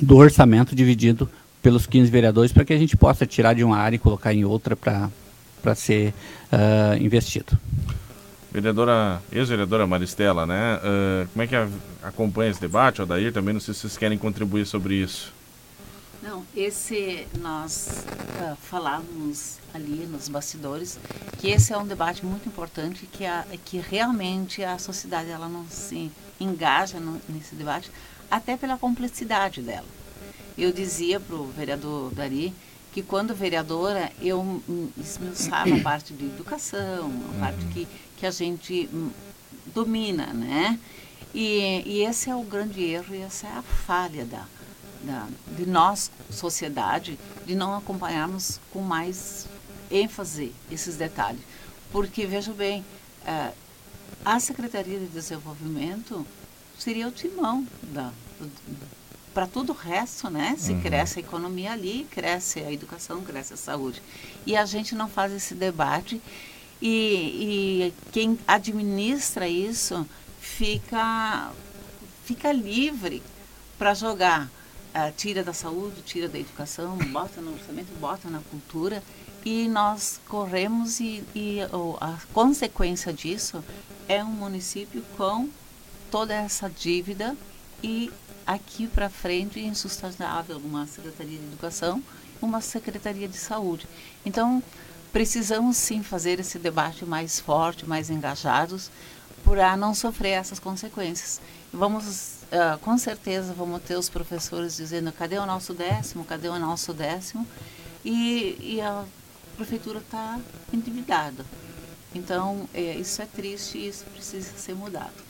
do 0.00 0.16
orçamento 0.16 0.74
dividido 0.74 1.28
pelos 1.62 1.86
15 1.86 2.10
vereadores, 2.10 2.52
para 2.52 2.64
que 2.64 2.72
a 2.72 2.78
gente 2.78 2.96
possa 2.96 3.26
tirar 3.26 3.54
de 3.54 3.62
uma 3.62 3.76
área 3.76 3.96
e 3.96 3.98
colocar 3.98 4.32
em 4.32 4.44
outra 4.44 4.74
para 4.74 5.74
ser 5.74 6.14
uh, 6.52 7.02
investido. 7.02 7.58
Vereadora, 8.50 9.20
ex-vereadora 9.30 9.86
Maristela, 9.86 10.46
né? 10.46 10.78
Uh, 10.78 11.28
como 11.32 11.42
é 11.42 11.46
que 11.46 11.54
a, 11.54 11.68
acompanha 12.02 12.50
esse 12.50 12.60
debate? 12.60 13.02
O 13.02 13.06
Dair 13.06 13.32
também, 13.32 13.52
não 13.52 13.60
sei 13.60 13.74
se 13.74 13.80
vocês 13.80 13.98
querem 13.98 14.16
contribuir 14.16 14.64
sobre 14.64 14.94
isso. 14.94 15.36
Não, 16.20 16.44
esse 16.54 17.28
nós 17.38 18.04
uh, 18.40 18.56
falávamos 18.56 19.58
ali 19.72 20.04
nos 20.06 20.28
bastidores 20.28 20.98
que 21.38 21.48
esse 21.48 21.72
é 21.72 21.78
um 21.78 21.86
debate 21.86 22.26
muito 22.26 22.48
importante 22.48 23.06
que 23.06 23.24
a, 23.24 23.46
que 23.64 23.78
realmente 23.78 24.64
a 24.64 24.78
sociedade 24.78 25.30
ela 25.30 25.48
não 25.48 25.64
se 25.68 26.10
engaja 26.40 26.98
no, 26.98 27.20
nesse 27.28 27.54
debate 27.54 27.90
até 28.28 28.56
pela 28.56 28.76
complexidade 28.76 29.62
dela. 29.62 29.86
Eu 30.56 30.72
dizia 30.72 31.20
para 31.20 31.36
o 31.36 31.46
vereador 31.46 32.12
Dari 32.12 32.52
que 32.92 33.00
quando 33.00 33.32
vereadora 33.32 34.10
eu 34.20 34.60
esmiuçava 34.98 35.72
a 35.72 35.80
parte 35.80 36.12
de 36.12 36.24
educação, 36.24 37.12
a 37.36 37.40
parte 37.40 37.64
que, 37.66 37.86
que 38.16 38.26
a 38.26 38.30
gente 38.32 38.88
domina, 39.72 40.32
né? 40.34 40.80
E, 41.32 41.82
e 41.86 42.02
esse 42.04 42.28
é 42.28 42.34
o 42.34 42.42
grande 42.42 42.82
erro 42.82 43.14
e 43.14 43.20
essa 43.20 43.46
é 43.46 43.50
a 43.52 43.62
falha 43.62 44.24
da, 44.24 44.46
da, 45.02 45.28
de 45.56 45.66
nós, 45.66 46.10
sociedade, 46.30 47.18
de 47.46 47.54
não 47.54 47.76
acompanharmos 47.76 48.60
com 48.72 48.80
mais 48.80 49.46
ênfase 49.90 50.52
esses 50.70 50.96
detalhes. 50.96 51.40
Porque, 51.90 52.26
veja 52.26 52.52
bem, 52.52 52.84
é, 53.24 53.52
a 54.24 54.38
Secretaria 54.40 54.98
de 54.98 55.06
Desenvolvimento 55.06 56.26
seria 56.78 57.08
o 57.08 57.10
timão 57.10 57.66
para 59.34 59.46
todo 59.46 59.70
o 59.70 59.74
resto, 59.74 60.28
né? 60.30 60.54
Se 60.58 60.72
uhum. 60.72 60.80
cresce 60.80 61.18
a 61.18 61.22
economia 61.22 61.72
ali, 61.72 62.06
cresce 62.10 62.60
a 62.60 62.72
educação, 62.72 63.22
cresce 63.22 63.54
a 63.54 63.56
saúde. 63.56 64.02
E 64.46 64.56
a 64.56 64.64
gente 64.64 64.94
não 64.94 65.08
faz 65.08 65.32
esse 65.32 65.54
debate 65.54 66.20
e, 66.80 67.92
e 67.92 67.94
quem 68.12 68.38
administra 68.46 69.48
isso 69.48 70.06
fica, 70.40 71.50
fica 72.24 72.52
livre 72.52 73.22
para 73.78 73.94
jogar 73.94 74.50
uh, 74.98 75.12
tira 75.16 75.44
da 75.44 75.52
saúde, 75.52 76.02
tira 76.02 76.28
da 76.28 76.38
educação, 76.38 76.96
bota 76.96 77.40
no 77.40 77.52
orçamento, 77.52 77.88
bota 78.00 78.28
na 78.28 78.40
cultura 78.40 79.02
e 79.44 79.68
nós 79.68 80.20
corremos 80.28 81.00
e, 81.00 81.24
e 81.34 81.60
oh, 81.72 81.96
a 82.00 82.18
consequência 82.32 83.12
disso 83.12 83.64
é 84.08 84.22
um 84.22 84.28
município 84.28 85.02
com 85.16 85.48
toda 86.10 86.34
essa 86.34 86.68
dívida 86.68 87.36
e 87.82 88.10
aqui 88.46 88.86
para 88.86 89.08
frente 89.08 89.60
insustentável 89.60 90.56
uma 90.58 90.86
secretaria 90.86 91.38
de 91.38 91.44
educação, 91.44 92.02
uma 92.40 92.60
secretaria 92.60 93.28
de 93.28 93.36
saúde. 93.36 93.86
Então 94.24 94.62
precisamos 95.12 95.76
sim 95.76 96.02
fazer 96.02 96.40
esse 96.40 96.58
debate 96.58 97.04
mais 97.04 97.40
forte, 97.40 97.86
mais 97.86 98.10
engajados, 98.10 98.90
para 99.44 99.76
não 99.76 99.94
sofrer 99.94 100.30
essas 100.30 100.58
consequências. 100.58 101.40
Vamos 101.72 102.37
uh, 102.52 102.78
com 102.78 102.96
certeza 102.98 103.52
vamos 103.52 103.82
ter 103.82 103.96
os 103.96 104.08
professores 104.08 104.76
dizendo 104.76 105.12
cadê 105.12 105.38
o 105.38 105.46
nosso 105.46 105.74
décimo, 105.74 106.24
cadê 106.24 106.48
o 106.48 106.58
nosso 106.58 106.92
décimo, 106.92 107.46
e, 108.04 108.56
e 108.60 108.80
a 108.80 109.04
prefeitura 109.56 109.98
está 109.98 110.38
endividada. 110.72 111.44
Então, 112.14 112.68
é, 112.72 112.94
isso 112.96 113.20
é 113.20 113.26
triste 113.26 113.78
e 113.78 113.88
isso 113.88 114.04
precisa 114.14 114.50
ser 114.56 114.74
mudado. 114.74 115.28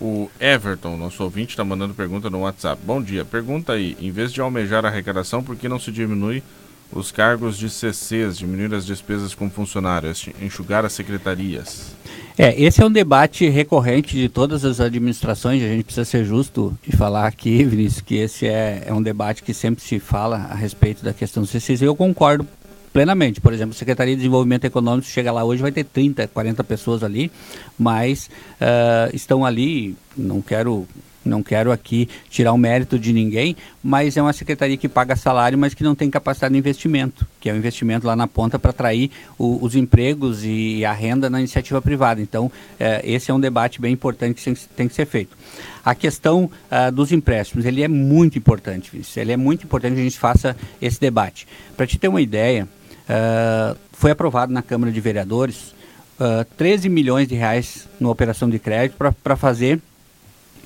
O 0.00 0.30
Everton, 0.40 0.96
nosso 0.96 1.22
ouvinte, 1.22 1.50
está 1.50 1.64
mandando 1.64 1.92
pergunta 1.92 2.30
no 2.30 2.40
WhatsApp. 2.40 2.80
Bom 2.84 3.02
dia, 3.02 3.24
pergunta 3.24 3.74
aí, 3.74 3.96
em 4.00 4.10
vez 4.10 4.32
de 4.32 4.40
almejar 4.40 4.84
a 4.84 4.88
arrecadação, 4.88 5.42
por 5.42 5.56
que 5.56 5.68
não 5.68 5.78
se 5.78 5.92
diminui 5.92 6.42
os 6.90 7.12
cargos 7.12 7.58
de 7.58 7.68
CCs, 7.68 8.38
diminuir 8.38 8.74
as 8.74 8.86
despesas 8.86 9.34
com 9.34 9.50
funcionários, 9.50 10.28
enxugar 10.40 10.84
as 10.84 10.94
secretarias? 10.94 11.94
É, 12.42 12.58
esse 12.58 12.80
é 12.80 12.86
um 12.86 12.90
debate 12.90 13.46
recorrente 13.50 14.16
de 14.16 14.26
todas 14.26 14.64
as 14.64 14.80
administrações, 14.80 15.62
a 15.62 15.66
gente 15.66 15.84
precisa 15.84 16.06
ser 16.06 16.24
justo 16.24 16.74
e 16.88 16.96
falar 16.96 17.26
aqui, 17.26 17.62
Vinícius, 17.64 18.00
que 18.00 18.16
esse 18.16 18.46
é, 18.46 18.84
é 18.86 18.94
um 18.94 19.02
debate 19.02 19.42
que 19.42 19.52
sempre 19.52 19.84
se 19.84 19.98
fala 19.98 20.36
a 20.50 20.54
respeito 20.54 21.04
da 21.04 21.12
questão 21.12 21.42
do 21.42 21.46
CCs, 21.46 21.82
e 21.82 21.84
eu 21.84 21.94
concordo 21.94 22.48
plenamente. 22.94 23.42
Por 23.42 23.52
exemplo, 23.52 23.74
a 23.74 23.78
Secretaria 23.78 24.14
de 24.14 24.22
Desenvolvimento 24.22 24.64
Econômico 24.64 25.06
chega 25.06 25.30
lá 25.30 25.44
hoje, 25.44 25.60
vai 25.60 25.70
ter 25.70 25.84
30, 25.84 26.28
40 26.28 26.64
pessoas 26.64 27.04
ali, 27.04 27.30
mas 27.78 28.30
uh, 28.58 29.14
estão 29.14 29.44
ali, 29.44 29.94
não 30.16 30.40
quero 30.40 30.88
não 31.24 31.42
quero 31.42 31.70
aqui 31.70 32.08
tirar 32.28 32.52
o 32.52 32.58
mérito 32.58 32.98
de 32.98 33.12
ninguém, 33.12 33.56
mas 33.82 34.16
é 34.16 34.22
uma 34.22 34.32
secretaria 34.32 34.76
que 34.76 34.88
paga 34.88 35.14
salário, 35.16 35.58
mas 35.58 35.74
que 35.74 35.84
não 35.84 35.94
tem 35.94 36.10
capacidade 36.10 36.52
de 36.52 36.58
investimento, 36.58 37.26
que 37.38 37.48
é 37.48 37.52
o 37.52 37.54
um 37.54 37.58
investimento 37.58 38.06
lá 38.06 38.16
na 38.16 38.26
ponta 38.26 38.58
para 38.58 38.70
atrair 38.70 39.10
o, 39.38 39.62
os 39.62 39.74
empregos 39.76 40.44
e 40.44 40.84
a 40.84 40.92
renda 40.92 41.28
na 41.28 41.38
iniciativa 41.38 41.80
privada. 41.82 42.20
Então, 42.20 42.50
é, 42.78 43.00
esse 43.04 43.30
é 43.30 43.34
um 43.34 43.40
debate 43.40 43.80
bem 43.80 43.92
importante 43.92 44.34
que 44.34 44.44
tem, 44.44 44.54
tem 44.76 44.88
que 44.88 44.94
ser 44.94 45.06
feito. 45.06 45.36
A 45.84 45.94
questão 45.94 46.44
uh, 46.44 46.92
dos 46.92 47.12
empréstimos, 47.12 47.64
ele 47.64 47.82
é 47.82 47.88
muito 47.88 48.38
importante, 48.38 48.90
Vinícius. 48.90 49.16
Ele 49.16 49.32
é 49.32 49.36
muito 49.36 49.64
importante 49.64 49.94
que 49.94 50.00
a 50.00 50.04
gente 50.04 50.18
faça 50.18 50.56
esse 50.80 51.00
debate. 51.00 51.46
Para 51.76 51.86
te 51.86 51.98
ter 51.98 52.08
uma 52.08 52.20
ideia, 52.20 52.68
uh, 53.08 53.76
foi 53.92 54.10
aprovado 54.10 54.52
na 54.52 54.62
Câmara 54.62 54.92
de 54.92 55.00
Vereadores 55.00 55.74
uh, 56.20 56.44
13 56.56 56.88
milhões 56.88 57.26
de 57.26 57.34
reais 57.34 57.88
numa 57.98 58.12
operação 58.12 58.48
de 58.48 58.58
crédito 58.58 58.96
para 59.22 59.36
fazer 59.36 59.80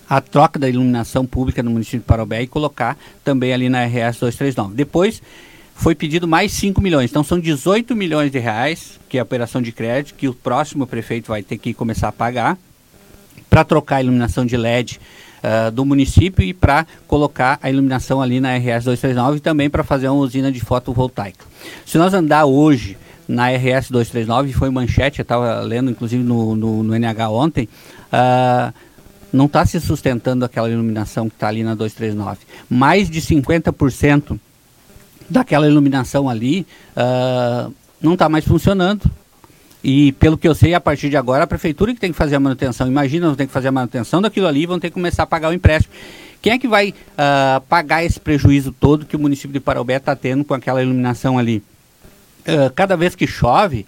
a 0.08 0.20
troca 0.20 0.58
da 0.58 0.68
iluminação 0.68 1.24
pública 1.26 1.62
no 1.62 1.70
município 1.70 2.00
de 2.00 2.04
Parobé 2.04 2.42
e 2.42 2.46
colocar 2.46 2.96
também 3.22 3.52
ali 3.52 3.68
na 3.68 3.84
RS 3.84 4.18
239. 4.18 4.74
Depois 4.74 5.22
foi 5.74 5.94
pedido 5.94 6.28
mais 6.28 6.52
5 6.52 6.80
milhões, 6.80 7.10
então 7.10 7.24
são 7.24 7.38
18 7.38 7.96
milhões 7.96 8.30
de 8.30 8.38
reais, 8.38 9.00
que 9.08 9.16
é 9.16 9.20
a 9.20 9.24
operação 9.24 9.60
de 9.60 9.72
crédito, 9.72 10.14
que 10.14 10.28
o 10.28 10.34
próximo 10.34 10.86
prefeito 10.86 11.28
vai 11.28 11.42
ter 11.42 11.58
que 11.58 11.74
começar 11.74 12.08
a 12.08 12.12
pagar 12.12 12.56
para 13.50 13.64
trocar 13.64 13.96
a 13.96 14.02
iluminação 14.02 14.46
de 14.46 14.56
LED 14.56 15.00
uh, 15.42 15.70
do 15.70 15.84
município 15.84 16.44
e 16.44 16.54
para 16.54 16.86
colocar 17.06 17.58
a 17.62 17.68
iluminação 17.68 18.20
ali 18.22 18.40
na 18.40 18.56
RS 18.56 18.84
239 18.84 19.36
e 19.36 19.40
também 19.40 19.68
para 19.68 19.84
fazer 19.84 20.08
uma 20.08 20.20
usina 20.20 20.50
de 20.50 20.60
fotovoltaica. 20.60 21.44
Se 21.84 21.98
nós 21.98 22.14
andar 22.14 22.46
hoje 22.46 22.96
na 23.28 23.48
RS 23.50 23.90
239, 23.90 24.52
foi 24.52 24.70
manchete, 24.70 25.20
eu 25.20 25.22
estava 25.22 25.60
lendo 25.60 25.90
inclusive 25.90 26.22
no, 26.22 26.54
no, 26.54 26.82
no 26.82 26.94
NH 26.94 27.30
ontem, 27.30 27.68
uh, 28.12 28.72
não 29.34 29.46
está 29.46 29.66
se 29.66 29.80
sustentando 29.80 30.44
aquela 30.44 30.70
iluminação 30.70 31.28
que 31.28 31.34
está 31.34 31.48
ali 31.48 31.64
na 31.64 31.74
239. 31.74 32.38
Mais 32.70 33.10
de 33.10 33.20
50% 33.20 34.38
daquela 35.28 35.66
iluminação 35.66 36.28
ali 36.28 36.64
uh, 36.96 37.74
não 38.00 38.12
está 38.12 38.28
mais 38.28 38.44
funcionando. 38.44 39.10
E 39.82 40.12
pelo 40.12 40.38
que 40.38 40.46
eu 40.46 40.54
sei, 40.54 40.72
a 40.72 40.80
partir 40.80 41.10
de 41.10 41.16
agora, 41.16 41.44
a 41.44 41.46
prefeitura 41.46 41.92
que 41.92 42.00
tem 42.00 42.12
que 42.12 42.16
fazer 42.16 42.36
a 42.36 42.40
manutenção. 42.40 42.86
Imagina, 42.86 43.26
não 43.26 43.34
tem 43.34 43.46
que 43.46 43.52
fazer 43.52 43.68
a 43.68 43.72
manutenção 43.72 44.22
daquilo 44.22 44.46
ali 44.46 44.66
vão 44.66 44.78
ter 44.78 44.88
que 44.88 44.94
começar 44.94 45.24
a 45.24 45.26
pagar 45.26 45.50
o 45.50 45.52
empréstimo. 45.52 45.92
Quem 46.40 46.52
é 46.52 46.58
que 46.58 46.68
vai 46.68 46.90
uh, 46.90 47.60
pagar 47.62 48.04
esse 48.04 48.20
prejuízo 48.20 48.70
todo 48.70 49.04
que 49.04 49.16
o 49.16 49.18
município 49.18 49.52
de 49.52 49.60
Paraubé 49.60 49.96
está 49.96 50.14
tendo 50.14 50.44
com 50.44 50.54
aquela 50.54 50.80
iluminação 50.80 51.38
ali? 51.38 51.62
Uh, 52.46 52.72
cada 52.74 52.96
vez 52.96 53.16
que 53.16 53.26
chove, 53.26 53.84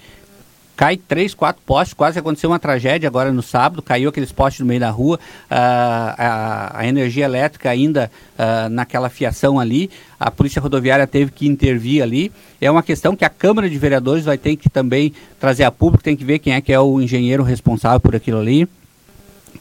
cai 0.76 0.96
três, 0.96 1.32
quatro 1.32 1.62
postes, 1.64 1.94
quase 1.94 2.18
aconteceu 2.18 2.50
uma 2.50 2.58
tragédia 2.58 3.08
agora 3.08 3.32
no 3.32 3.42
sábado, 3.42 3.80
caiu 3.80 4.10
aqueles 4.10 4.30
postes 4.30 4.60
no 4.60 4.66
meio 4.66 4.80
da 4.80 4.90
rua, 4.90 5.16
uh, 5.16 5.48
a, 5.50 6.80
a, 6.80 6.86
energia 6.86 7.24
elétrica 7.24 7.70
ainda 7.70 8.10
uh, 8.38 8.68
naquela 8.68 9.08
fiação 9.08 9.58
ali, 9.58 9.90
a 10.20 10.30
polícia 10.30 10.60
rodoviária 10.60 11.06
teve 11.06 11.32
que 11.32 11.48
intervir 11.48 12.02
ali, 12.02 12.30
é 12.60 12.70
uma 12.70 12.82
questão 12.82 13.16
que 13.16 13.24
a 13.24 13.30
Câmara 13.30 13.70
de 13.70 13.78
Vereadores 13.78 14.24
vai 14.24 14.36
ter 14.36 14.54
que 14.56 14.68
também 14.68 15.14
trazer 15.40 15.64
a 15.64 15.70
público, 15.70 16.04
tem 16.04 16.16
que 16.16 16.24
ver 16.24 16.38
quem 16.38 16.52
é 16.52 16.60
que 16.60 16.72
é 16.72 16.78
o 16.78 17.00
engenheiro 17.00 17.42
responsável 17.42 17.98
por 17.98 18.14
aquilo 18.14 18.38
ali, 18.38 18.68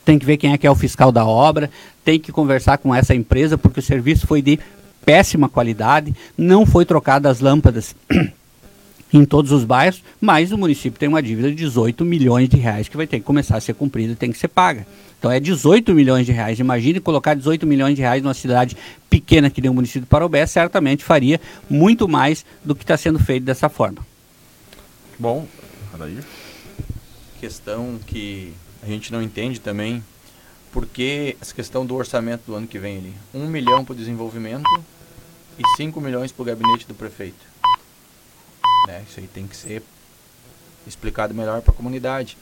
tem 0.04 0.19
que 0.19 0.25
ver 0.25 0.36
quem 0.36 0.51
é 0.51 0.58
que 0.58 0.67
é 0.67 0.71
o 0.71 0.75
fiscal 0.75 1.12
da 1.12 1.25
obra, 1.25 1.69
tem 2.04 2.19
que 2.19 2.32
conversar 2.32 2.78
com 2.78 2.93
essa 2.93 3.15
empresa, 3.15 3.58
porque 3.58 3.80
o 3.80 3.84
serviço 3.84 4.28
foi 4.28 4.41
de 4.41 4.60
péssima 5.06 5.47
qualidade, 5.47 6.13
não 6.38 6.65
foi 6.65 6.84
trocada 6.84 7.30
as 7.30 7.39
lâmpadas 7.39 7.95
em 9.17 9.25
todos 9.25 9.51
os 9.51 9.63
bairros, 9.63 10.04
mas 10.19 10.51
o 10.51 10.58
município 10.58 10.99
tem 10.99 11.10
uma 11.10 11.21
dívida 11.21 11.49
de 11.49 11.56
18 11.56 12.04
milhões 12.04 12.49
de 12.49 12.58
reais 12.58 12.88
que 12.88 12.97
vai 12.97 13.08
ter 13.08 13.19
que 13.19 13.25
começar 13.25 13.58
a 13.58 13.62
ser 13.62 13.73
cumprida 13.73 14.13
e 14.13 14.15
tem 14.15 14.32
que 14.32 14.38
ser 14.38 14.47
paga. 14.47 14.86
Então 15.17 15.32
é 15.32 15.39
18 15.39 15.93
milhões 15.93 16.25
de 16.25 16.32
reais. 16.32 16.60
Imagine 16.60 16.99
colocar 16.99 17.34
18 17.34 17.65
milhões 17.65 17.95
de 17.95 18.01
reais 18.01 18.21
numa 18.21 18.34
cidade 18.34 18.78
pequena 19.10 19.49
que 19.49 19.62
nem 19.62 19.71
o 19.71 19.73
município 19.73 20.01
de 20.01 20.08
Parobé, 20.08 20.45
certamente 20.45 21.04
faria 21.04 21.39
muito 21.69 22.08
mais 22.08 22.45
do 22.63 22.75
que 22.75 22.84
está 22.84 22.97
sendo 22.97 23.17
feito 23.17 23.43
dessa 23.43 23.69
forma. 23.69 24.06
Bom, 25.17 25.47
aí. 25.99 26.19
Questão 27.39 27.99
que 28.06 28.54
a 28.84 28.88
gente 28.88 29.12
não 29.12 29.21
entende 29.21 29.60
também, 29.60 30.04
porque 30.71 31.38
essa 31.41 31.54
questão 31.54 31.86
do 31.86 31.95
orçamento 31.95 32.43
do 32.45 32.56
ano 32.56 32.67
que 32.67 32.78
vem 32.78 32.97
ali. 32.97 33.13
1 33.34 33.47
milhão 33.47 33.86
para 33.86 33.93
o 33.93 33.95
desenvolvimento 33.95 34.69
e 35.58 35.63
5 35.78 35.99
milhões 36.01 36.32
para 36.32 36.41
o 36.41 36.45
gabinete 36.45 36.86
do 36.88 36.93
prefeito. 36.93 37.55
Né? 38.88 39.04
Isso 39.08 39.19
aí 39.19 39.28
tem 39.28 39.48
que 39.48 39.56
ser 39.56 39.84
explicado 40.88 41.34
melhor 41.34 41.62
para 41.62 41.71
a 41.71 41.76
comunidade. 41.76 42.38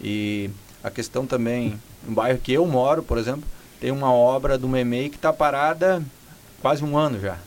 E 0.00 0.50
a 0.82 0.90
questão 0.90 1.26
também, 1.26 1.80
no 2.04 2.12
bairro 2.12 2.38
que 2.38 2.52
eu 2.52 2.66
moro, 2.66 3.02
por 3.02 3.18
exemplo, 3.18 3.44
tem 3.80 3.90
uma 3.90 4.12
obra 4.12 4.58
do 4.58 4.68
MEMEI 4.68 5.10
que 5.10 5.16
está 5.16 5.32
parada 5.32 6.02
quase 6.60 6.84
um 6.84 6.96
ano 6.96 7.20
já, 7.20 7.38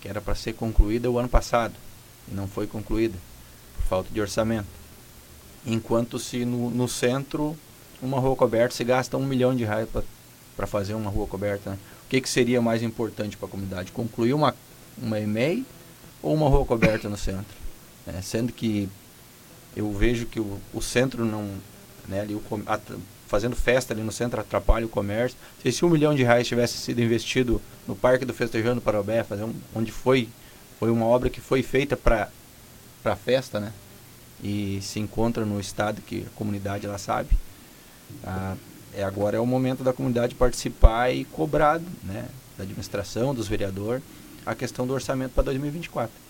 que 0.00 0.08
era 0.08 0.20
para 0.20 0.34
ser 0.34 0.54
concluída 0.54 1.10
o 1.10 1.18
ano 1.18 1.28
passado 1.28 1.74
e 2.30 2.34
não 2.34 2.48
foi 2.48 2.66
concluída 2.66 3.16
por 3.76 3.84
falta 3.84 4.08
de 4.12 4.20
orçamento. 4.20 4.68
Enquanto 5.66 6.18
se 6.18 6.44
no, 6.44 6.70
no 6.70 6.88
centro 6.88 7.56
uma 8.02 8.18
rua 8.18 8.36
coberta 8.36 8.74
se 8.74 8.84
gasta 8.84 9.16
um 9.16 9.24
milhão 9.24 9.54
de 9.54 9.64
reais 9.64 9.88
para 10.56 10.66
fazer 10.66 10.94
uma 10.94 11.10
rua 11.10 11.26
coberta. 11.26 11.70
Né? 11.70 11.78
O 12.06 12.08
que, 12.08 12.20
que 12.20 12.28
seria 12.28 12.60
mais 12.60 12.82
importante 12.82 13.36
para 13.36 13.48
a 13.48 13.50
comunidade? 13.50 13.92
Concluir 13.92 14.34
uma, 14.34 14.54
uma 14.98 15.18
EMEI 15.18 15.64
ou 16.22 16.34
uma 16.34 16.48
rua 16.48 16.64
coberta 16.64 17.08
no 17.08 17.16
centro? 17.16 17.63
É, 18.06 18.20
sendo 18.20 18.52
que 18.52 18.88
eu 19.76 19.90
vejo 19.92 20.26
que 20.26 20.38
o, 20.38 20.60
o 20.72 20.80
centro 20.80 21.24
não, 21.24 21.50
né, 22.06 22.20
ali 22.20 22.34
o, 22.34 22.42
a, 22.66 22.78
fazendo 23.26 23.56
festa 23.56 23.92
ali 23.92 24.02
no 24.02 24.12
centro 24.12 24.40
atrapalha 24.40 24.86
o 24.86 24.88
comércio. 24.88 25.36
Se 25.62 25.68
esse 25.68 25.84
um 25.84 25.90
milhão 25.90 26.14
de 26.14 26.22
reais 26.22 26.46
tivesse 26.46 26.76
sido 26.76 27.00
investido 27.00 27.60
no 27.86 27.96
Parque 27.96 28.24
do 28.24 28.34
Festejando 28.34 28.80
Parobé, 28.80 29.24
fazer 29.24 29.44
um, 29.44 29.54
onde 29.74 29.90
foi 29.90 30.28
foi 30.78 30.90
uma 30.90 31.06
obra 31.06 31.30
que 31.30 31.40
foi 31.40 31.62
feita 31.62 31.96
para 31.96 32.28
para 33.02 33.16
festa, 33.16 33.60
né? 33.60 33.72
E 34.42 34.80
se 34.82 34.98
encontra 34.98 35.44
no 35.44 35.60
estado 35.60 36.00
que 36.02 36.26
a 36.26 36.36
comunidade 36.36 36.86
ela 36.86 36.98
sabe. 36.98 37.30
Ah, 38.22 38.56
é 38.94 39.02
agora 39.02 39.36
é 39.36 39.40
o 39.40 39.46
momento 39.46 39.82
da 39.82 39.92
comunidade 39.92 40.34
participar 40.34 41.10
e 41.10 41.24
cobrar, 41.24 41.80
né, 42.02 42.28
da 42.56 42.62
administração, 42.62 43.34
dos 43.34 43.48
vereadores, 43.48 44.02
a 44.46 44.54
questão 44.54 44.86
do 44.86 44.92
orçamento 44.92 45.32
para 45.32 45.44
2024. 45.44 46.23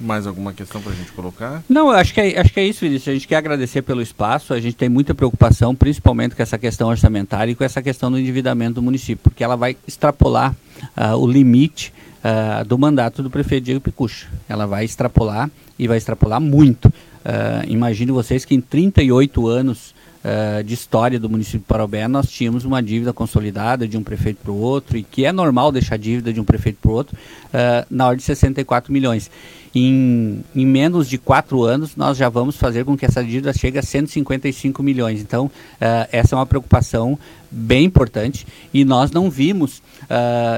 Mais 0.00 0.26
alguma 0.26 0.52
questão 0.52 0.80
para 0.80 0.92
a 0.92 0.94
gente 0.94 1.12
colocar? 1.12 1.62
Não, 1.68 1.90
acho 1.90 2.14
que, 2.14 2.20
é, 2.20 2.40
acho 2.40 2.52
que 2.52 2.60
é 2.60 2.64
isso, 2.64 2.80
Vinícius. 2.80 3.08
A 3.08 3.12
gente 3.12 3.28
quer 3.28 3.36
agradecer 3.36 3.82
pelo 3.82 4.00
espaço. 4.00 4.54
A 4.54 4.60
gente 4.60 4.74
tem 4.74 4.88
muita 4.88 5.14
preocupação, 5.14 5.74
principalmente 5.74 6.34
com 6.34 6.42
essa 6.42 6.56
questão 6.56 6.88
orçamentária 6.88 7.52
e 7.52 7.54
com 7.54 7.62
essa 7.62 7.82
questão 7.82 8.10
do 8.10 8.18
endividamento 8.18 8.74
do 8.74 8.82
município, 8.82 9.22
porque 9.22 9.44
ela 9.44 9.56
vai 9.56 9.76
extrapolar 9.86 10.56
uh, 10.96 11.16
o 11.16 11.26
limite 11.26 11.92
uh, 12.24 12.64
do 12.64 12.78
mandato 12.78 13.22
do 13.22 13.30
prefeito 13.30 13.64
Diego 13.64 13.80
Picucha. 13.80 14.28
Ela 14.48 14.66
vai 14.66 14.84
extrapolar 14.84 15.50
e 15.78 15.86
vai 15.86 15.98
extrapolar 15.98 16.40
muito. 16.40 16.86
Uh, 16.86 17.68
imagine 17.68 18.10
vocês 18.10 18.46
que 18.46 18.54
em 18.54 18.60
38 18.60 19.46
anos 19.46 19.94
uh, 20.24 20.62
de 20.62 20.74
história 20.74 21.18
do 21.18 21.28
município 21.28 21.60
de 21.60 21.66
Parobé, 21.66 22.06
nós 22.08 22.30
tínhamos 22.30 22.64
uma 22.64 22.82
dívida 22.82 23.12
consolidada 23.12 23.86
de 23.86 23.96
um 23.96 24.02
prefeito 24.02 24.38
para 24.42 24.52
o 24.52 24.58
outro, 24.58 24.96
e 24.96 25.02
que 25.02 25.24
é 25.24 25.32
normal 25.32 25.72
deixar 25.72 25.96
dívida 25.96 26.32
de 26.32 26.40
um 26.40 26.44
prefeito 26.44 26.78
para 26.80 26.90
o 26.90 26.94
outro, 26.94 27.16
uh, 27.16 27.86
na 27.90 28.06
ordem 28.06 28.18
de 28.18 28.24
64 28.24 28.92
milhões. 28.92 29.30
Em, 29.72 30.44
em, 30.54 30.66
menos 30.66 31.08
de 31.08 31.16
quatro 31.16 31.62
anos, 31.62 31.94
nós 31.94 32.16
já 32.16 32.28
vamos 32.28 32.56
fazer 32.56 32.84
com 32.84 32.96
que 32.96 33.06
essa 33.06 33.22
dívida 33.22 33.52
chegue 33.52 33.78
a 33.78 33.82
155 33.82 34.82
milhões. 34.82 35.20
Então, 35.20 35.46
uh, 35.46 36.08
essa 36.10 36.34
é 36.34 36.38
uma 36.38 36.46
preocupação 36.46 37.18
bem 37.50 37.84
importante 37.84 38.46
e 38.72 38.84
nós 38.84 39.10
não 39.10 39.28
vimos 39.28 39.82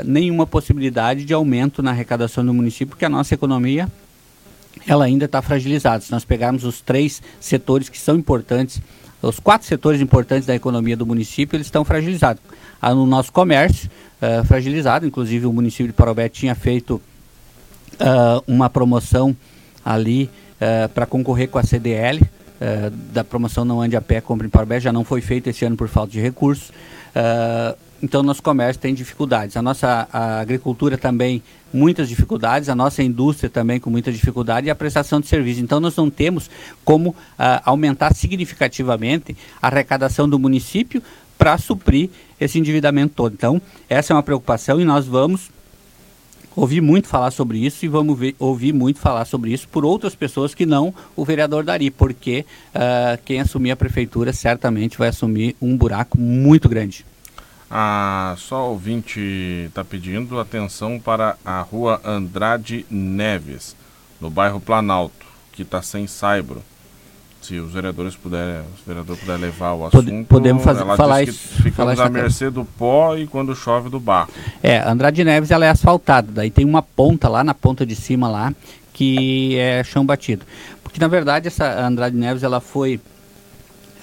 nenhuma 0.05 0.47
possibilidade 0.47 1.25
de 1.25 1.33
aumento 1.33 1.83
na 1.83 1.91
arrecadação 1.91 2.45
do 2.45 2.53
município, 2.53 2.89
porque 2.89 3.05
a 3.05 3.09
nossa 3.09 3.33
economia 3.33 3.89
ela 4.87 5.05
ainda 5.05 5.27
está 5.27 5.41
fragilizada. 5.43 6.03
Se 6.03 6.11
nós 6.11 6.25
pegarmos 6.25 6.65
os 6.65 6.81
três 6.81 7.23
setores 7.41 7.89
que 7.89 7.99
são 7.99 8.17
importantes 8.17 8.81
os 9.23 9.39
quatro 9.39 9.67
setores 9.67 10.01
importantes 10.01 10.47
da 10.47 10.55
economia 10.55 10.97
do 10.97 11.07
município 11.07 11.57
eles 11.57 11.69
estão 11.69 11.85
fragilizados. 11.85 12.43
Ah, 12.81 12.93
no 12.93 13.07
nosso 13.07 13.33
comércio, 13.33 13.89
uh, 14.21 14.45
fragilizado, 14.45 15.07
inclusive 15.07 15.47
o 15.47 15.53
município 15.53 15.87
de 15.87 15.93
Parobé 15.93 16.29
tinha 16.29 16.55
feito 16.57 17.01
uh, 17.95 18.43
uma 18.47 18.69
promoção 18.69 19.37
ali 19.85 20.29
uh, 20.57 20.89
para 20.89 21.07
concorrer 21.07 21.49
com 21.49 21.59
a 21.59 21.63
CDL, 21.63 22.21
da 23.13 23.25
promoção 23.25 23.65
Não 23.65 23.81
Ande 23.81 23.97
a 23.97 24.01
Pé, 24.01 24.21
Compre 24.21 24.47
em 24.47 24.51
Parobé, 24.51 24.79
já 24.79 24.93
não 24.93 25.03
foi 25.03 25.21
feito 25.21 25.51
esse 25.51 25.65
ano 25.65 25.77
por 25.77 25.89
falta 25.89 26.13
de 26.13 26.21
recursos. 26.21 26.71
Então, 28.03 28.21
nosso 28.21 28.43
comércio 28.43 28.83
tem 28.83 28.93
dificuldades. 28.93 29.57
A 29.57 29.63
nossa 29.63 30.09
a 30.13 30.41
agricultura 30.41 30.99
também 30.99 31.41
muitas 31.73 32.09
dificuldades, 32.09 32.69
a 32.69 32.75
nossa 32.75 33.01
indústria 33.01 33.49
também 33.49 33.79
com 33.79 33.89
muita 33.91 34.11
dificuldade 34.11 34.67
e 34.67 34.71
a 34.71 34.75
prestação 34.75 35.21
de 35.21 35.29
serviço. 35.29 35.61
Então, 35.61 35.79
nós 35.79 35.95
não 35.95 36.11
temos 36.11 36.51
como 36.85 37.11
uh, 37.11 37.15
aumentar 37.65 38.13
significativamente 38.13 39.37
a 39.63 39.69
arrecadação 39.69 40.29
do 40.29 40.37
município 40.37 41.01
para 41.39 41.57
suprir 41.59 42.11
esse 42.41 42.59
endividamento 42.59 43.15
todo. 43.15 43.35
Então, 43.35 43.63
essa 43.89 44.13
é 44.13 44.17
uma 44.17 44.23
preocupação 44.23 44.81
e 44.81 44.85
nós 44.85 45.07
vamos 45.07 45.51
ouvir 46.57 46.81
muito 46.81 47.07
falar 47.07 47.31
sobre 47.31 47.59
isso 47.59 47.85
e 47.85 47.89
vamos 47.89 48.19
ver, 48.19 48.35
ouvir 48.37 48.75
muito 48.75 48.99
falar 48.99 49.25
sobre 49.25 49.53
isso 49.53 49.69
por 49.69 49.85
outras 49.85 50.15
pessoas 50.15 50.55
que 50.55 50.67
não 50.67 50.93
o 51.15 51.25
vereador 51.25 51.63
Dari, 51.63 51.89
porque 51.89 52.45
uh, 52.75 53.23
quem 53.25 53.41
assumir 53.41 53.71
a 53.71 53.77
prefeitura 53.77 54.33
certamente 54.33 54.99
vai 54.99 55.09
assumir 55.09 55.55
um 55.63 55.77
buraco 55.77 56.19
muito 56.19 56.69
grande. 56.69 57.07
Ah, 57.75 58.35
só 58.37 58.69
ouvinte 58.69 59.19
está 59.67 59.83
pedindo 59.83 60.39
atenção 60.39 61.01
para 61.01 61.39
a 61.43 61.63
rua 61.63 62.03
Andrade 62.05 62.85
Neves, 62.91 63.75
no 64.21 64.29
bairro 64.29 64.61
Planalto, 64.61 65.25
que 65.53 65.63
está 65.63 65.81
sem 65.81 66.07
saibro. 66.07 66.63
Se 67.41 67.59
os 67.59 67.73
vereadores 67.73 68.15
puderem, 68.15 68.61
os 68.75 68.87
vereadores 68.87 69.19
puderem 69.23 69.41
levar 69.41 69.73
o 69.73 69.87
assunto, 69.87 70.27
podemos 70.29 70.63
fazer, 70.63 70.85
falar 70.97 71.23
isso. 71.23 71.63
Ficamos 71.63 71.99
à 71.99 72.11
mercê 72.11 72.51
do 72.51 72.63
pó 72.63 73.17
e 73.17 73.27
quando 73.27 73.57
chove 73.57 73.89
do 73.89 73.99
barro. 73.99 74.29
É, 74.63 74.87
Andrade 74.87 75.25
Neves 75.25 75.51
ela 75.51 75.65
é 75.65 75.71
asfaltada, 75.71 76.31
daí 76.31 76.51
tem 76.51 76.67
uma 76.67 76.83
ponta 76.83 77.27
lá 77.27 77.43
na 77.43 77.55
ponta 77.55 77.87
de 77.87 77.97
cima 77.97 78.29
lá 78.29 78.55
que 78.93 79.57
é 79.57 79.83
chão 79.83 80.05
batido. 80.05 80.45
Porque 80.83 81.01
na 81.01 81.09
verdade 81.09 81.49
essa 81.49 81.81
Andrade 81.81 82.15
Neves 82.15 82.43
ela 82.43 82.61
foi, 82.61 83.01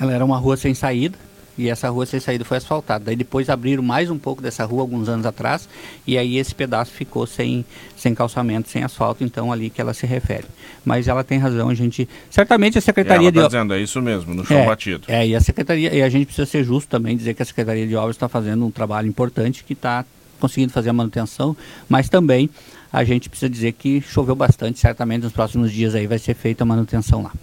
ela 0.02 0.12
era 0.12 0.26
uma 0.26 0.40
rua 0.40 0.58
sem 0.58 0.74
saída 0.74 1.29
e 1.60 1.70
essa 1.70 1.90
rua 1.90 2.06
sem 2.06 2.22
saída 2.22 2.46
foi 2.46 2.58
asfaltada. 2.58 3.06
Daí 3.06 3.18
depois 3.18 3.50
abriram 3.50 3.84
mais 3.84 4.10
um 4.10 4.18
pouco 4.18 4.42
dessa 4.42 4.64
rua 4.64 4.82
alguns 4.82 5.10
anos 5.10 5.26
atrás 5.26 5.68
e 6.08 6.18
aí 6.18 6.38
esse 6.38 6.56
pedaço 6.56 6.92
ficou 6.94 7.28
sem, 7.28 7.66
sem 7.98 8.16
calçamento, 8.16 8.70
sem 8.70 8.82
asfalto, 8.82 9.26
então 9.26 9.52
ali 9.52 9.70
que 9.70 9.82
ela 9.82 9.94
se 9.94 10.08
refere. 10.08 10.46
Mas 10.86 11.10
ela 11.10 11.22
tem 11.22 11.38
razão, 11.38 11.68
a 11.68 11.74
gente 11.74 12.08
certamente 12.30 12.78
a 12.78 12.82
secretaria 12.82 13.28
ela 13.28 13.34
tá 13.34 13.42
de 13.42 13.48
dizendo 13.48 13.74
é 13.74 13.80
isso 13.82 14.02
mesmo, 14.02 14.34
no 14.34 14.46
chão 14.46 14.58
é, 14.58 14.66
batido. 14.66 15.04
É, 15.10 15.28
e 15.28 15.36
a 15.36 15.42
secretaria 15.42 15.94
e 15.94 16.02
a 16.02 16.08
gente 16.08 16.28
precisa 16.28 16.46
ser 16.46 16.64
justo 16.64 16.90
também 16.90 17.18
dizer 17.18 17.34
que 17.34 17.44
a 17.44 17.46
secretaria 17.46 17.86
de 17.86 17.96
obras 17.96 18.16
está 18.16 18.30
fazendo 18.30 18.66
um 18.66 18.72
trabalho 18.72 19.10
importante 19.10 19.66
que 19.66 19.74
está 19.74 20.06
conseguindo 20.40 20.72
fazer 20.72 20.92
a 20.92 20.94
manutenção, 20.94 21.58
mas 21.90 22.08
também 22.08 22.50
a 22.92 23.04
gente 23.04 23.30
precisa 23.30 23.50
dizer 23.50 23.74
que 23.74 24.00
choveu 24.00 24.36
bastante, 24.36 24.80
certamente 24.80 25.24
nos 25.24 25.34
próximos 25.34 25.74
dias 25.74 25.94
aí 25.94 26.08
vai 26.08 26.18
ser 26.18 26.34
feita 26.34 26.64
a 26.64 26.66
manutenção 26.66 27.22
lá. 27.22 27.34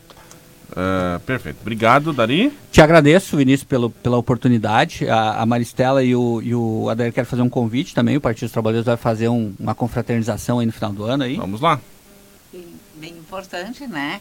Uh, 0.77 1.19
perfeito. 1.21 1.57
Obrigado, 1.63 2.13
Dari. 2.13 2.53
Te 2.71 2.83
agradeço, 2.83 3.35
Vinícius, 3.39 3.65
pelo, 3.65 3.89
pela 3.89 4.19
oportunidade. 4.19 5.09
A, 5.09 5.41
a 5.41 5.47
Maristela 5.47 6.05
e 6.05 6.15
o, 6.15 6.43
e 6.43 6.55
o 6.55 6.91
Adair 6.91 7.15
querem 7.15 7.29
fazer 7.29 7.41
um 7.41 7.49
convite 7.49 7.95
também. 7.95 8.19
O 8.19 8.21
Partido 8.21 8.45
dos 8.45 8.53
Trabalhadores 8.53 8.85
vai 8.85 8.99
fazer 8.99 9.29
um, 9.29 9.55
uma 9.59 9.75
confraternização 9.75 10.59
aí 10.59 10.67
no 10.67 10.73
final 10.73 10.93
do 10.93 11.05
ano. 11.05 11.25
Aí. 11.25 11.37
Vamos 11.37 11.63
lá. 11.63 11.81
Bem, 12.97 13.17
importante, 13.17 13.87
né? 13.87 14.21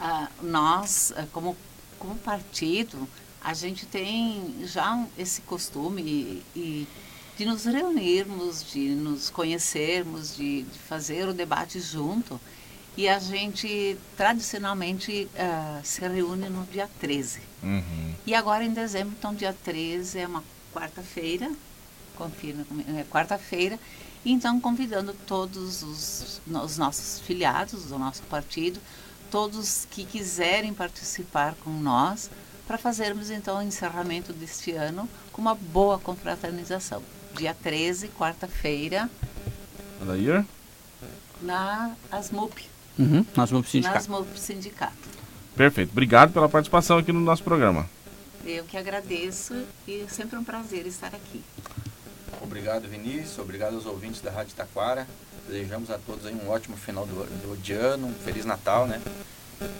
Uh, 0.00 0.46
nós, 0.46 1.14
uh, 1.16 1.26
como, 1.32 1.56
como 1.96 2.16
partido, 2.16 3.08
a 3.40 3.54
gente 3.54 3.86
tem 3.86 4.52
já 4.64 5.00
esse 5.16 5.42
costume 5.42 6.02
e, 6.02 6.42
e 6.56 6.88
de 7.38 7.44
nos 7.44 7.66
reunirmos, 7.66 8.64
de 8.72 8.88
nos 8.90 9.30
conhecermos, 9.30 10.36
de, 10.36 10.62
de 10.62 10.78
fazer 10.78 11.28
o 11.28 11.32
debate 11.32 11.78
junto. 11.78 12.40
E 12.96 13.08
a 13.08 13.18
gente 13.18 13.96
tradicionalmente 14.16 15.28
uh, 15.34 15.84
se 15.84 16.00
reúne 16.06 16.48
no 16.48 16.64
dia 16.66 16.88
13. 17.00 17.40
Uhum. 17.62 18.14
E 18.24 18.34
agora 18.34 18.64
em 18.64 18.72
dezembro, 18.72 19.14
então 19.18 19.34
dia 19.34 19.54
13 19.64 20.20
é 20.20 20.26
uma 20.26 20.44
quarta-feira, 20.72 21.50
confirma, 22.16 22.64
é 22.96 23.04
quarta-feira, 23.04 23.78
então 24.24 24.60
convidando 24.60 25.12
todos 25.26 25.82
os, 25.82 26.40
os 26.46 26.78
nossos 26.78 27.20
filiados 27.20 27.86
do 27.86 27.98
nosso 27.98 28.22
partido, 28.24 28.80
todos 29.30 29.86
que 29.90 30.04
quiserem 30.04 30.72
participar 30.72 31.54
com 31.64 31.70
nós, 31.70 32.30
para 32.66 32.78
fazermos 32.78 33.28
então 33.28 33.58
o 33.58 33.62
encerramento 33.62 34.32
deste 34.32 34.70
ano 34.70 35.08
com 35.32 35.42
uma 35.42 35.54
boa 35.54 35.98
confraternização. 35.98 37.02
Dia 37.36 37.54
13, 37.60 38.08
quarta-feira. 38.08 39.10
Adair? 40.00 40.46
Na 41.42 41.94
Asmup 42.10 42.73
Uhum, 42.98 43.24
nós 43.36 43.50
vamos 43.50 43.68
pro 43.68 43.80
Nós 43.80 44.02
sindicato. 44.04 44.26
sindicato. 44.36 44.94
Perfeito. 45.56 45.90
Obrigado 45.90 46.32
pela 46.32 46.48
participação 46.48 46.98
aqui 46.98 47.12
no 47.12 47.20
nosso 47.20 47.42
programa. 47.42 47.88
Eu 48.44 48.64
que 48.64 48.76
agradeço 48.76 49.54
e 49.86 50.02
é 50.02 50.08
sempre 50.08 50.36
um 50.38 50.44
prazer 50.44 50.86
estar 50.86 51.08
aqui. 51.08 51.42
Obrigado, 52.42 52.88
Vinícius. 52.88 53.38
Obrigado 53.38 53.74
aos 53.74 53.86
ouvintes 53.86 54.20
da 54.20 54.30
Rádio 54.30 54.54
Taquara. 54.54 55.06
Desejamos 55.48 55.90
a 55.90 55.98
todos 55.98 56.26
aí 56.26 56.34
um 56.34 56.48
ótimo 56.50 56.76
final 56.76 57.06
do, 57.06 57.14
do 57.14 57.56
de 57.62 57.72
ano, 57.72 58.08
um 58.08 58.14
Feliz 58.14 58.44
Natal, 58.44 58.86
né? 58.86 59.00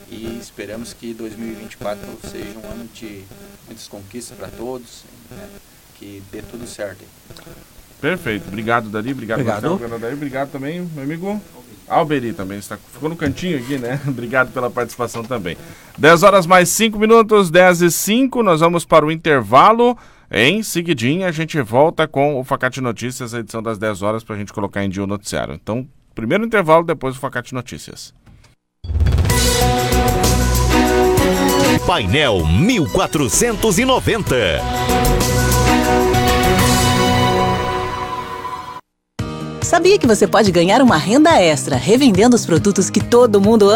E 0.09 0.37
esperamos 0.39 0.93
que 0.93 1.13
2024 1.13 2.01
seja 2.29 2.57
um 2.57 2.71
ano 2.71 2.89
de 2.93 3.23
muitas 3.65 3.87
conquistas 3.87 4.37
para 4.37 4.47
todos, 4.47 5.03
né? 5.29 5.49
que 5.95 6.23
dê 6.31 6.41
tudo 6.41 6.65
certo. 6.65 7.03
Perfeito. 7.99 8.47
Obrigado, 8.47 8.89
Dari. 8.89 9.11
Obrigado, 9.11 9.39
Obrigado. 9.39 9.61
Marcelo. 9.63 9.75
Obrigado, 9.75 10.01
Dari. 10.01 10.13
Obrigado 10.13 10.51
também, 10.51 10.81
meu 10.81 11.03
amigo 11.03 11.41
Alberi 11.87 12.33
também. 12.33 12.57
Está, 12.57 12.77
ficou 12.77 13.09
no 13.09 13.15
cantinho 13.15 13.57
aqui, 13.57 13.77
né? 13.77 13.99
Obrigado 14.07 14.51
pela 14.51 14.69
participação 14.69 15.23
também. 15.23 15.57
10 15.97 16.23
horas 16.23 16.45
mais 16.45 16.69
5 16.69 16.97
minutos, 16.99 17.49
10 17.49 17.81
e 17.81 17.91
5. 17.91 18.43
Nós 18.43 18.59
vamos 18.59 18.85
para 18.85 19.05
o 19.05 19.11
intervalo. 19.11 19.97
Em 20.31 20.63
seguidinha, 20.63 21.27
a 21.27 21.31
gente 21.31 21.61
volta 21.61 22.07
com 22.07 22.39
o 22.39 22.43
Facate 22.43 22.81
Notícias, 22.81 23.33
a 23.33 23.39
edição 23.39 23.61
das 23.61 23.77
10 23.77 24.01
horas, 24.01 24.23
para 24.23 24.35
a 24.35 24.37
gente 24.37 24.51
colocar 24.51 24.83
em 24.83 24.89
dia 24.89 25.03
o 25.03 25.07
noticiário. 25.07 25.53
Então, 25.53 25.87
primeiro 26.13 26.43
intervalo, 26.43 26.83
depois 26.83 27.15
o 27.15 27.19
Facate 27.19 27.53
Notícias. 27.53 28.13
Painel 31.85 32.43
1490. 32.45 34.35
Sabia 39.65 39.97
que 39.97 40.05
você 40.05 40.27
pode 40.27 40.51
ganhar 40.51 40.79
uma 40.79 40.95
renda 40.95 41.41
extra 41.41 41.75
revendendo 41.75 42.35
os 42.35 42.45
produtos 42.45 42.87
que 42.87 43.03
todo 43.03 43.41
mundo 43.41 43.67
ama? 43.67 43.73